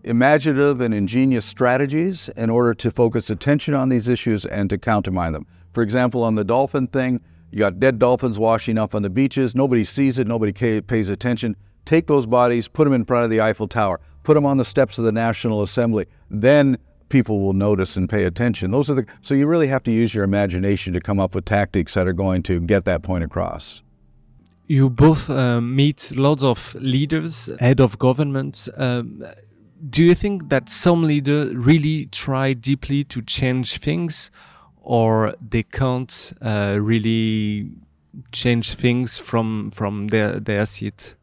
[0.07, 5.33] imaginative and ingenious strategies in order to focus attention on these issues and to countermine
[5.33, 5.45] them.
[5.73, 9.55] For example, on the dolphin thing, you got dead dolphins washing up on the beaches.
[9.55, 11.55] Nobody sees it, nobody pays attention.
[11.85, 14.65] Take those bodies, put them in front of the Eiffel Tower, put them on the
[14.65, 16.05] steps of the National Assembly.
[16.29, 16.77] Then
[17.09, 18.71] people will notice and pay attention.
[18.71, 21.45] Those are the so you really have to use your imagination to come up with
[21.45, 23.81] tactics that are going to get that point across.
[24.67, 28.67] You both um, meet lots of leaders, head of governments.
[28.75, 29.23] Um,
[29.89, 34.31] do you think that some leaders really try deeply to change things,
[34.81, 37.71] or they can't uh, really
[38.31, 41.15] change things from from their their seat?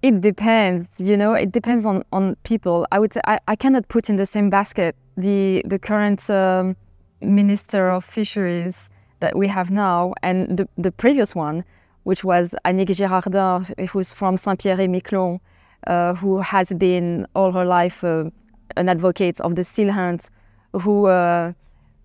[0.00, 2.86] It depends, you know, it depends on, on people.
[2.92, 6.76] I would say I, I cannot put in the same basket the, the current um,
[7.20, 11.64] Minister of Fisheries that we have now and the, the previous one,
[12.04, 15.40] which was Annick Girardin, who's from Saint-Pierre-et-Miquelon,
[15.86, 18.24] uh, who has been all her life uh,
[18.76, 20.30] an advocate of the seal hunt,
[20.72, 21.52] who uh,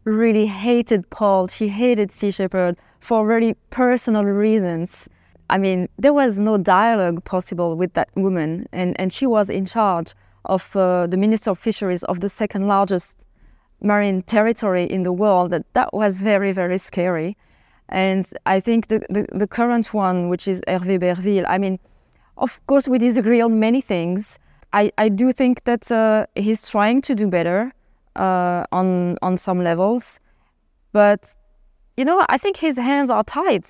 [0.05, 1.47] really hated Paul.
[1.47, 5.09] She hated Sea Shepherd for very personal reasons.
[5.49, 9.65] I mean, there was no dialogue possible with that woman, and, and she was in
[9.65, 10.13] charge
[10.45, 13.27] of uh, the Minister of Fisheries of the second largest
[13.81, 15.51] marine territory in the world.
[15.51, 17.37] That that was very very scary,
[17.89, 21.79] and I think the the, the current one, which is Hervé Berville, I mean,
[22.37, 24.39] of course we disagree on many things.
[24.73, 27.71] I, I do think that uh, he's trying to do better
[28.15, 30.19] uh, on on some levels,
[30.91, 31.35] but
[31.97, 33.65] you know I think his hands are tied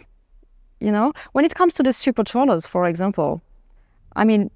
[0.84, 3.42] you know, when it comes to the super trawlers, for example,
[4.18, 4.52] I mean,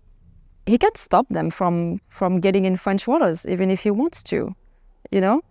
[0.66, 4.54] he can't stop them from from getting in French waters, even if he wants to,
[5.10, 5.42] you know.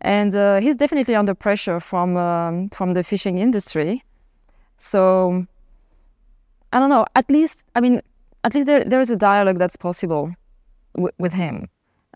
[0.00, 4.04] And uh, he's definitely under pressure from um, from the fishing industry.
[4.78, 5.44] So
[6.72, 7.06] I don't know.
[7.14, 8.00] At least, I mean,
[8.44, 10.34] at least there there is a dialogue that's possible
[10.94, 11.68] w- with him,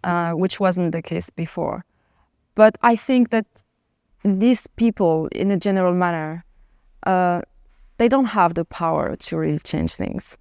[0.04, 1.84] uh, which wasn't the case before.
[2.54, 3.46] But I think that
[4.24, 6.44] these people, in a general manner,
[7.04, 7.42] uh,
[7.98, 10.36] they don't have the power to really change things.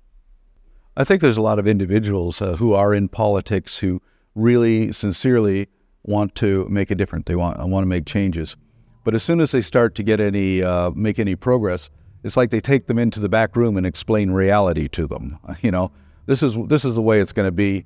[0.98, 4.02] I think there's a lot of individuals uh, who are in politics who
[4.34, 5.68] really sincerely
[6.04, 7.26] want to make a difference.
[7.26, 8.56] They want want to make changes,
[9.04, 11.90] but as soon as they start to get any uh, make any progress,
[12.26, 15.40] it's like they take them into the back room and explain reality to them.
[15.62, 15.92] You know,
[16.26, 17.86] this is this is the way it's going to be.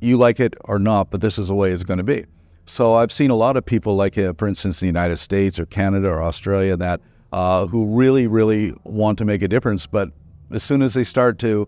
[0.00, 2.26] You like it or not, but this is the way it's going to be.
[2.66, 5.66] So I've seen a lot of people, like uh, for instance, the United States or
[5.66, 7.00] Canada or Australia, that
[7.32, 9.86] uh, who really, really want to make a difference.
[9.86, 10.10] But
[10.50, 11.66] as soon as they start to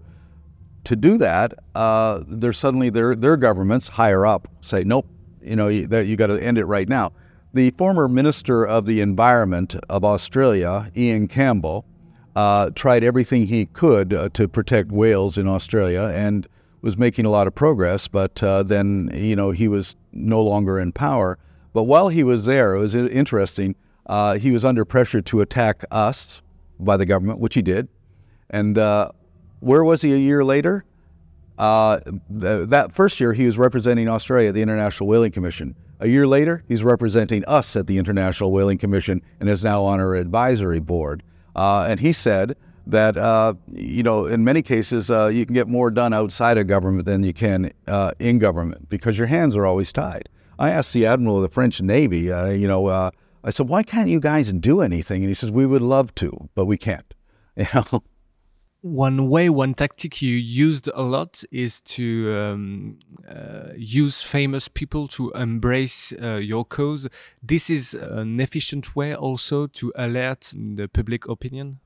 [0.84, 5.06] to do that, uh, they're suddenly their their governments higher up say, nope,
[5.42, 7.12] you know, you, you got to end it right now.
[7.56, 11.86] The former Minister of the Environment of Australia, Ian Campbell,
[12.34, 16.46] uh, tried everything he could uh, to protect whales in Australia and
[16.82, 18.08] was making a lot of progress.
[18.08, 21.38] But uh, then, you know, he was no longer in power.
[21.72, 25.82] But while he was there, it was interesting uh, he was under pressure to attack
[25.90, 26.42] us
[26.78, 27.88] by the government, which he did.
[28.50, 29.12] And uh,
[29.60, 30.84] where was he a year later?
[31.56, 32.00] Uh,
[32.38, 35.74] th- that first year, he was representing Australia at the International Whaling Commission.
[36.00, 40.00] A year later, he's representing us at the International Whaling Commission and is now on
[40.00, 41.22] our advisory board.
[41.54, 45.68] Uh, and he said that, uh, you know, in many cases, uh, you can get
[45.68, 47.72] more done outside of government than you can
[48.18, 50.28] in government because your hands are always tied.
[50.58, 53.10] I asked the admiral of the French Navy, you know,
[53.46, 55.22] I said, why can't you guys do anything?
[55.22, 57.04] And he says, we would love to, but we can't.
[57.56, 58.02] You know?
[58.86, 65.08] One way, one tactic you used a lot is to um, uh, use famous people
[65.08, 67.08] to embrace uh, your cause.
[67.42, 71.80] This is an efficient way also to alert the public opinion.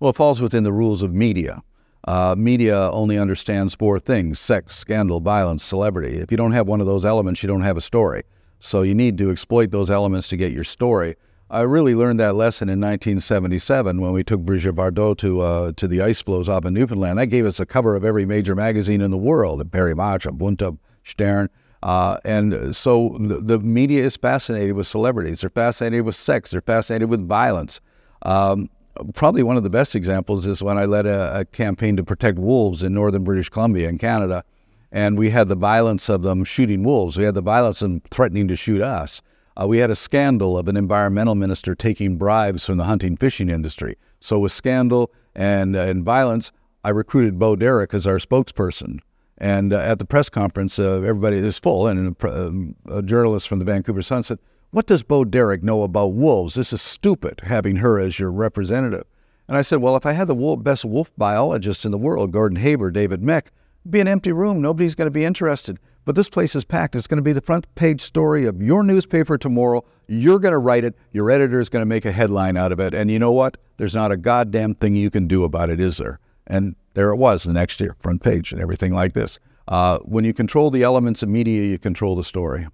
[0.00, 1.62] Well, it falls within the rules of media.
[2.04, 6.18] Uh, media only understands four things sex, scandal, violence, celebrity.
[6.18, 8.22] If you don't have one of those elements, you don't have a story.
[8.58, 11.16] So you need to exploit those elements to get your story.
[11.50, 15.88] I really learned that lesson in 1977 when we took Brigitte Bardot to uh, to
[15.88, 17.18] the ice floes off in Newfoundland.
[17.18, 20.76] That gave us a cover of every major magazine in the world: Paris Match, Bunte,
[21.04, 21.48] Stern.
[21.82, 25.42] Uh, and so the, the, media is fascinated with celebrities.
[25.42, 26.50] They're fascinated with sex.
[26.50, 27.80] They're fascinated with violence.
[28.22, 28.68] Um,
[29.14, 32.36] probably one of the best examples is when I led a, a campaign to protect
[32.36, 34.42] wolves in northern British Columbia in Canada
[34.90, 37.16] and we had the violence of them shooting wolves.
[37.16, 39.20] We had the violence of them threatening to shoot us.
[39.60, 43.48] Uh, we had a scandal of an environmental minister taking bribes from the hunting fishing
[43.48, 43.96] industry.
[44.20, 46.52] So with scandal and uh, and violence,
[46.84, 49.00] I recruited Bo Derek as our spokesperson.
[49.36, 53.46] And uh, at the press conference, uh, everybody is full, and a, um, a, journalist
[53.46, 54.38] from the Vancouver Sun said,
[54.70, 56.54] "What does Bo Derek know about wolves?
[56.54, 59.04] This is stupid having her as your representative."
[59.48, 62.32] And I said, well, if I had the wolf, best wolf biologist in the world,
[62.32, 63.50] Gordon Haber, David it'd
[63.88, 64.60] be an empty room.
[64.60, 65.78] Nobody's going to be interested.
[66.04, 66.96] But this place is packed.
[66.96, 69.84] It's going to be the front page story of your newspaper tomorrow.
[70.06, 70.96] You're going to write it.
[71.12, 72.94] Your editor is going to make a headline out of it.
[72.94, 73.58] And you know what?
[73.76, 76.18] There's not a goddamn thing you can do about it, is there?
[76.46, 79.38] And there it was the next year, front page and everything like this.
[79.68, 82.66] Uh, when you control the elements of media, you control the story.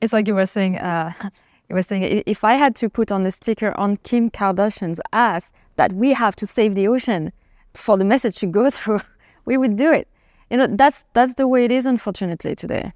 [0.00, 0.78] It's like you were saying.
[0.78, 1.12] Uh,
[1.70, 5.52] you were saying if I had to put on a sticker on Kim Kardashian's ass
[5.76, 7.32] that we have to save the ocean
[7.74, 9.00] for the message to go through,
[9.44, 10.08] we would do it
[10.50, 12.92] you know that's that's the way it is unfortunately today.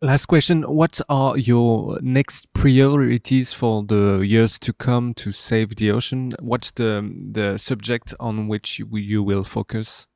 [0.00, 0.62] Last question.
[0.64, 6.34] What are your next priorities for the years to come to save the ocean?
[6.40, 10.06] What's the the subject on which you, you will focus?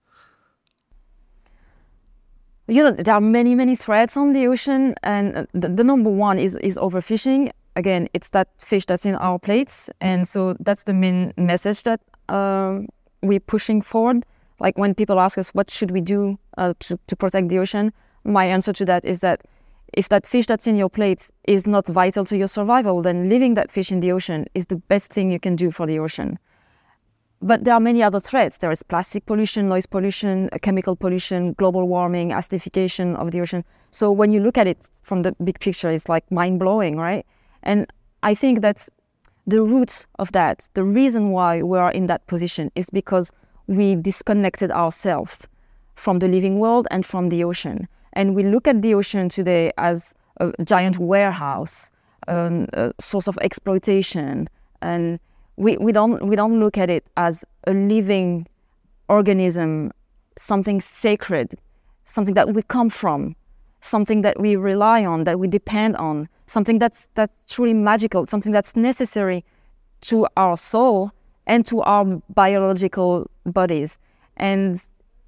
[2.66, 6.38] You know there are many many threats on the ocean and the, the number one
[6.38, 7.50] is is overfishing.
[7.76, 12.00] Again it's that fish that's in our plates and so that's the main message that
[12.28, 12.88] um,
[13.22, 14.26] we're pushing forward
[14.60, 17.92] like when people ask us what should we do uh, to, to protect the ocean,
[18.24, 19.42] my answer to that is that
[19.94, 23.54] if that fish that's in your plate is not vital to your survival, then leaving
[23.54, 26.38] that fish in the ocean is the best thing you can do for the ocean.
[27.40, 28.58] But there are many other threats.
[28.58, 33.64] There is plastic pollution, noise pollution, uh, chemical pollution, global warming, acidification of the ocean.
[33.90, 37.24] So when you look at it from the big picture, it's like mind blowing, right?
[37.62, 37.86] And
[38.24, 38.88] I think that
[39.46, 43.30] the root of that, the reason why we are in that position is because
[43.68, 45.46] we disconnected ourselves
[45.94, 47.86] from the living world and from the ocean.
[48.14, 51.90] And we look at the ocean today as a giant warehouse,
[52.26, 54.48] um, a source of exploitation,
[54.82, 55.20] and
[55.56, 58.46] we, we don't we don't look at it as a living
[59.08, 59.92] organism,
[60.36, 61.54] something sacred,
[62.04, 63.36] something that we come from,
[63.80, 68.52] something that we rely on, that we depend on, something that's that's truly magical, something
[68.52, 69.44] that's necessary
[70.02, 71.12] to our soul
[71.48, 73.98] and to our biological bodies.
[74.36, 74.80] And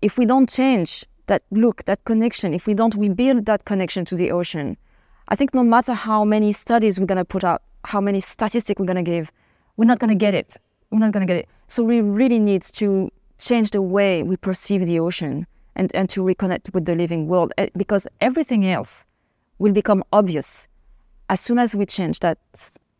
[0.02, 4.14] if we don't change that look, that connection, if we don't rebuild that connection to
[4.14, 4.76] the ocean,
[5.28, 8.78] I think no matter how many studies we're going to put out, how many statistics
[8.78, 9.32] we're going to give,
[9.76, 10.56] we're not going to get it.
[10.90, 11.48] We're not going to get it.
[11.68, 15.46] So we really need to change the way we perceive the ocean
[15.76, 19.06] and, and to reconnect with the living world eh, because everything else
[19.58, 20.68] will become obvious
[21.30, 22.38] as soon as we change that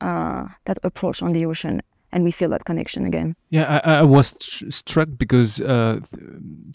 [0.00, 1.82] uh, that approach on the ocean
[2.12, 3.36] and we feel that connection again.
[3.50, 4.34] Yeah, I, I was
[4.74, 6.22] struck because uh, th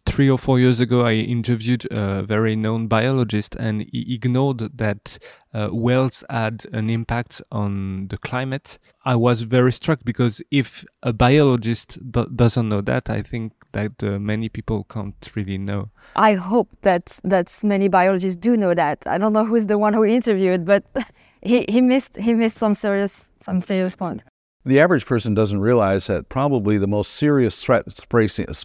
[0.06, 5.18] three or four years ago I interviewed a very known biologist, and he ignored that
[5.54, 8.80] uh, whales had an impact on the climate.
[9.04, 14.04] I was very struck because if a biologist do doesn't know that, I think that
[14.04, 15.90] uh, many people can't really know.
[16.16, 19.04] I hope that that many biologists do know that.
[19.06, 20.84] I don't know who's the one who interviewed, but
[21.42, 24.24] he, he missed he missed some serious some serious point.
[24.68, 27.86] The average person doesn't realize that probably the most serious threat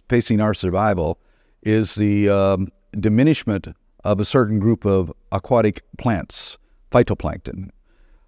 [0.09, 1.19] facing our survival
[1.61, 3.67] is the um, diminishment
[4.03, 6.57] of a certain group of aquatic plants,
[6.91, 7.69] phytoplankton.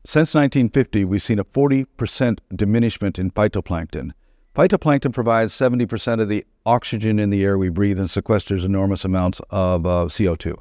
[0.05, 4.11] Since 1950, we've seen a 40% diminishment in phytoplankton.
[4.55, 9.41] Phytoplankton provides 70% of the oxygen in the air we breathe and sequesters enormous amounts
[9.49, 10.55] of uh, CO2.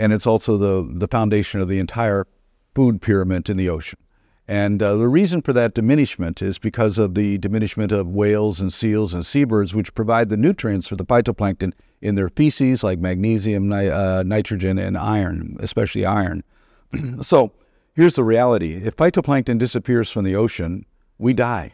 [0.00, 2.26] And it's also the, the foundation of the entire
[2.74, 4.00] food pyramid in the ocean.
[4.46, 8.72] And uh, the reason for that diminishment is because of the diminishment of whales and
[8.72, 11.72] seals and seabirds, which provide the nutrients for the phytoplankton
[12.02, 16.44] in their feces, like magnesium, ni- uh, nitrogen, and iron, especially iron.
[17.22, 17.52] so
[17.94, 20.84] here's the reality if phytoplankton disappears from the ocean,
[21.18, 21.72] we die.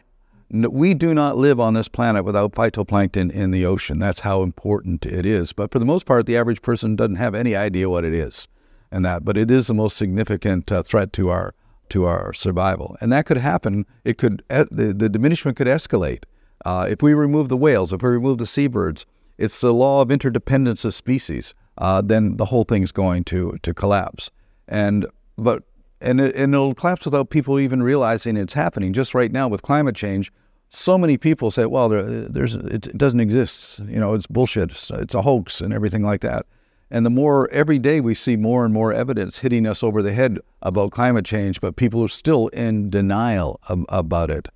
[0.49, 3.99] We do not live on this planet without phytoplankton in the ocean.
[3.99, 5.53] That's how important it is.
[5.53, 8.47] But for the most part, the average person doesn't have any idea what it is,
[8.91, 9.25] and that.
[9.25, 11.53] But it is the most significant uh, threat to our
[11.91, 12.97] to our survival.
[13.01, 13.85] And that could happen.
[14.03, 16.23] It could the, the diminishment could escalate.
[16.65, 19.05] Uh, if we remove the whales, if we remove the seabirds,
[19.37, 21.53] it's the law of interdependence of species.
[21.77, 24.29] Uh, then the whole thing's going to to collapse.
[24.67, 25.05] And
[25.37, 25.63] but
[26.01, 28.93] and it, and it'll collapse without people even realizing it's happening.
[28.93, 30.31] Just right now with climate change,
[30.69, 33.79] so many people say, "Well, there, there's it doesn't exist.
[33.79, 34.71] You know, it's bullshit.
[34.71, 36.45] It's, it's a hoax and everything like that."
[36.93, 40.11] And the more every day we see more and more evidence hitting us over the
[40.11, 44.49] head about climate change, but people are still in denial about it.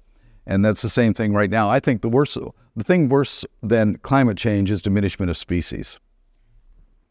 [0.45, 1.69] And that's the same thing right now.
[1.69, 2.38] I think the worst,
[2.75, 5.97] the thing worse than climate change is diminishment of species.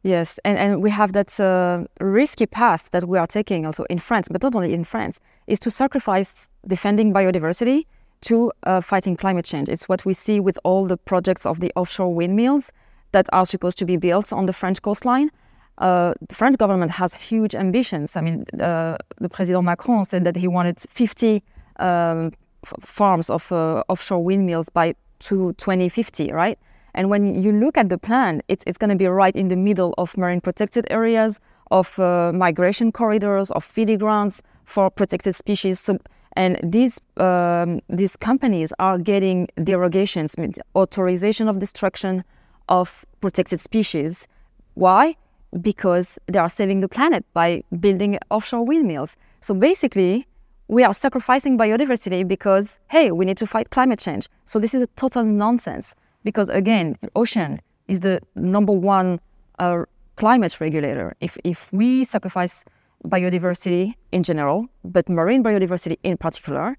[0.03, 3.99] Yes, and, and we have that uh, risky path that we are taking also in
[3.99, 7.87] France, but not only in France, is to sacrifice defending biodiversity
[8.21, 9.71] to uh, fighting climate change.
[9.71, 12.71] It's what we see with all the projects of the offshore windmills
[13.15, 15.31] that are supposed to be built on the French coastline.
[15.79, 18.17] Uh, the French government has huge ambitions.
[18.17, 21.43] I mean, uh, the President Macron said that he wanted 50
[21.79, 22.33] um,
[22.81, 26.59] farms of uh, offshore windmills by to 2050, right?
[26.95, 29.57] And when you look at the plan, it's, it's going to be right in the
[29.57, 31.41] middle of marine protected areas,
[31.71, 35.81] of uh, migration corridors, of feeding grounds for protected species.
[35.81, 35.99] So,
[36.37, 40.35] and these um, these companies are getting derogations,
[40.75, 42.25] authorization of destruction
[42.69, 44.27] of protected species.
[44.75, 45.17] Why?
[45.61, 49.17] Because they are saving the planet by building offshore windmills.
[49.41, 50.27] So basically,
[50.69, 54.29] we are sacrificing biodiversity because hey, we need to fight climate change.
[54.47, 55.95] So this is a total nonsense.
[56.25, 59.21] Because again, the ocean is the number one
[59.59, 59.85] uh,
[60.17, 61.15] climate regulator.
[61.21, 62.65] If if we sacrifice
[63.07, 66.77] biodiversity in general, but marine biodiversity in particular,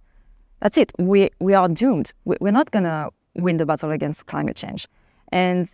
[0.60, 0.92] that's it.
[0.98, 2.14] We, we are doomed.
[2.26, 4.88] We, we're not going to win the battle against climate change.
[5.32, 5.70] And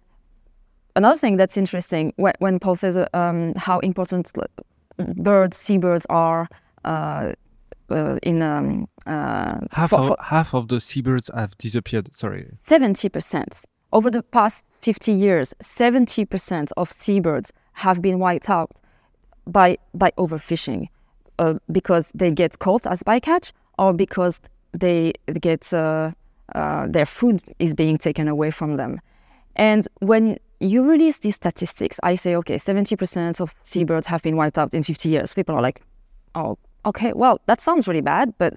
[0.96, 4.32] another thing that's interesting when, when Paul says uh, um, how important
[4.98, 6.48] birds, seabirds are
[6.86, 7.34] uh,
[7.90, 12.14] uh, in um, uh, half for, of, half of the seabirds have disappeared.
[12.16, 15.54] Sorry, seventy percent over the past fifty years.
[15.62, 18.80] Seventy percent of seabirds have been wiped out
[19.46, 20.88] by by overfishing
[21.40, 24.40] uh, because they get caught as bycatch or because
[24.74, 26.12] they get uh,
[26.56, 29.00] uh, their food is being taken away from them.
[29.62, 34.58] And when you release these statistics, I say, okay, 70% of seabirds have been wiped
[34.58, 35.34] out in 50 years.
[35.34, 35.82] People are like,
[36.36, 38.56] oh, okay, well, that sounds really bad, but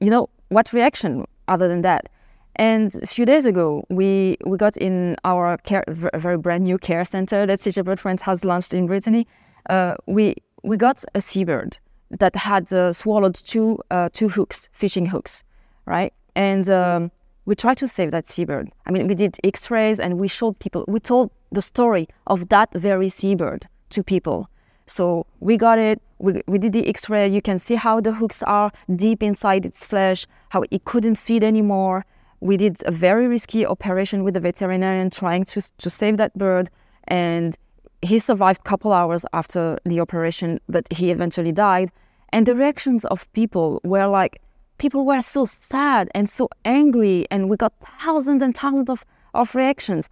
[0.00, 2.08] you know, what reaction other than that?
[2.56, 7.04] And a few days ago, we, we got in our care, very brand new care
[7.04, 9.26] center that Sea Shepherd France has launched in Brittany
[9.70, 11.78] uh, we we got a seabird
[12.10, 15.44] that had uh, swallowed two uh, two hooks, fishing hooks,
[15.86, 16.12] right?
[16.36, 17.10] And um,
[17.46, 18.70] we tried to save that seabird.
[18.86, 20.84] I mean, we did X-rays and we showed people.
[20.88, 24.48] We told the story of that very seabird to people.
[24.86, 26.00] So we got it.
[26.18, 27.28] We, we did the X-ray.
[27.28, 31.42] You can see how the hooks are deep inside its flesh, how it couldn't feed
[31.44, 32.04] anymore.
[32.40, 36.68] We did a very risky operation with the veterinarian trying to to save that bird,
[37.04, 37.56] and
[38.02, 41.90] he survived a couple hours after the operation, but he eventually died.
[42.34, 44.42] And the reactions of people were like,
[44.78, 49.04] people were so sad and so angry, and we got thousands and thousands of,
[49.34, 50.08] of reactions.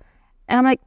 [0.48, 0.80] And I'm like,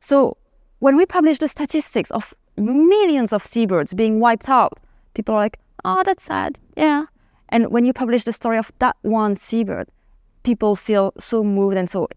[0.00, 0.36] so
[0.80, 4.80] when we publish the statistics of millions of seabirds being wiped out,
[5.14, 6.58] people are like, oh, that's sad.
[6.76, 7.06] Yeah.
[7.48, 9.88] And when you publish the story of that one seabird,
[10.42, 12.08] people feel so moved and so,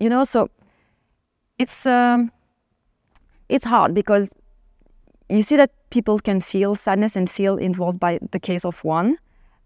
[0.00, 0.50] you know, so
[1.58, 2.30] it's, um,
[3.48, 4.34] it's hard because
[5.28, 9.16] you see that people can feel sadness and feel involved by the case of one,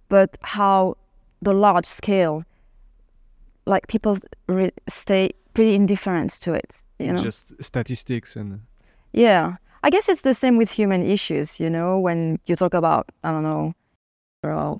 [0.09, 0.97] but how
[1.43, 2.45] the large scale,
[3.67, 6.83] like people re- stay pretty indifferent to it.
[6.99, 8.61] You know, just statistics and.
[9.13, 11.61] Yeah, I guess it's the same with human issues.
[11.61, 13.75] You know, when you talk about I don't know,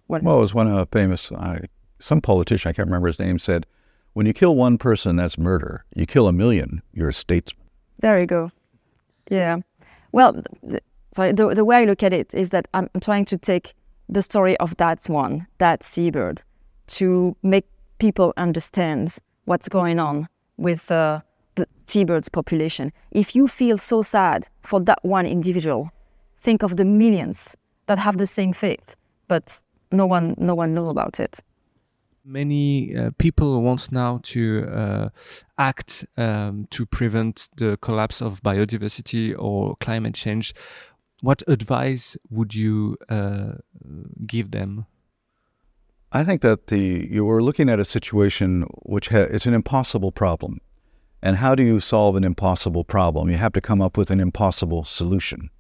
[0.07, 0.23] what.
[0.23, 1.61] Well, it was one a famous uh,
[1.99, 3.67] some politician I can't remember his name said,
[4.13, 5.85] "When you kill one person, that's murder.
[5.95, 7.67] You kill a million, you're a statesman."
[8.01, 8.51] There you go.
[9.31, 9.59] Yeah.
[10.13, 10.81] Well, the,
[11.15, 13.75] sorry, the, the way I look at it is that I'm trying to take
[14.09, 16.43] the story of that one, that seabird,
[16.87, 17.67] to make
[17.99, 21.21] people understand what's going on with uh,
[21.57, 22.93] the seabird's population.
[23.11, 25.91] If you feel so sad for that one individual,
[26.41, 28.95] think of the millions that have the same fate,
[29.29, 31.41] but no one, no one know about it.
[32.25, 35.09] Many uh, people want now to uh,
[35.59, 40.53] act um, to prevent the collapse of biodiversity or climate change.
[41.23, 43.55] What advice would you uh,
[44.27, 44.87] give them?
[46.13, 50.13] I think that the you were looking at a situation which ha- is an impossible
[50.13, 50.61] problem.
[51.23, 53.31] And how do you solve an impossible problem?
[53.31, 55.51] You have to come up with an impossible solution.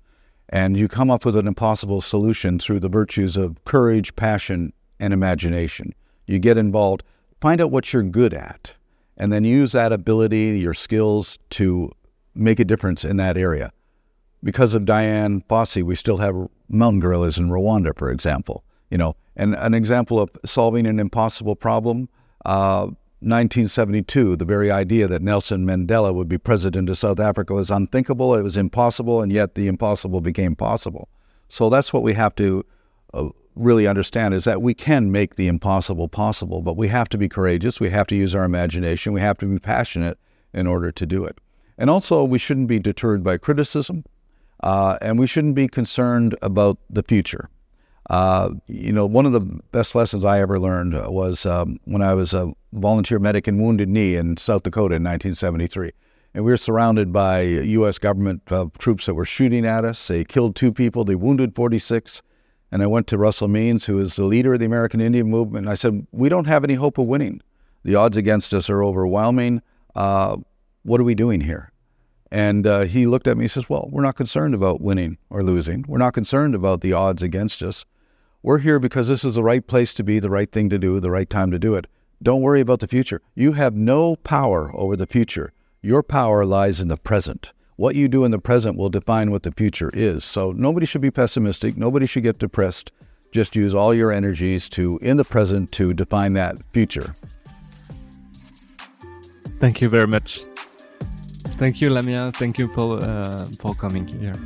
[0.48, 5.12] And you come up with an impossible solution through the virtues of courage, passion, and
[5.12, 5.92] imagination.
[6.26, 7.02] You get involved,
[7.40, 8.74] find out what you're good at,
[9.16, 11.90] and then use that ability, your skills to
[12.34, 13.72] make a difference in that area.
[14.46, 16.36] Because of Dian Fossey, we still have
[16.68, 18.62] mountain gorillas in Rwanda, for example.
[18.90, 22.08] You know, and an example of solving an impossible problem.
[22.44, 27.72] Uh, 1972, the very idea that Nelson Mandela would be president of South Africa was
[27.72, 28.36] unthinkable.
[28.36, 31.08] It was impossible, and yet the impossible became possible.
[31.48, 32.64] So that's what we have to
[33.14, 37.18] uh, really understand is that we can make the impossible possible, but we have to
[37.18, 37.80] be courageous.
[37.80, 39.12] We have to use our imagination.
[39.12, 40.18] We have to be passionate
[40.54, 41.36] in order to do it.
[41.76, 44.04] And also, we shouldn't be deterred by criticism,
[44.60, 47.48] uh, and we shouldn't be concerned about the future.
[48.08, 52.14] Uh, you know, one of the best lessons I ever learned was um, when I
[52.14, 55.92] was a volunteer medic in Wounded Knee in South Dakota in 1973.
[56.34, 57.98] And we were surrounded by U.S.
[57.98, 60.06] government uh, troops that were shooting at us.
[60.06, 62.22] They killed two people, they wounded 46.
[62.70, 65.66] And I went to Russell Means, who is the leader of the American Indian movement,
[65.66, 67.40] and I said, We don't have any hope of winning.
[67.84, 69.62] The odds against us are overwhelming.
[69.94, 70.38] Uh,
[70.82, 71.72] what are we doing here?
[72.30, 75.42] And uh, he looked at me and says, Well, we're not concerned about winning or
[75.42, 75.84] losing.
[75.86, 77.84] We're not concerned about the odds against us.
[78.42, 81.00] We're here because this is the right place to be, the right thing to do,
[81.00, 81.86] the right time to do it.
[82.22, 83.20] Don't worry about the future.
[83.34, 85.52] You have no power over the future.
[85.82, 87.52] Your power lies in the present.
[87.76, 90.24] What you do in the present will define what the future is.
[90.24, 91.76] So nobody should be pessimistic.
[91.76, 92.90] Nobody should get depressed.
[93.32, 97.14] Just use all your energies to, in the present, to define that future.
[99.58, 100.44] Thank you very much.
[101.58, 102.34] Thank you, Lamya.
[102.34, 104.36] Thank you, Paul, uh, for coming here.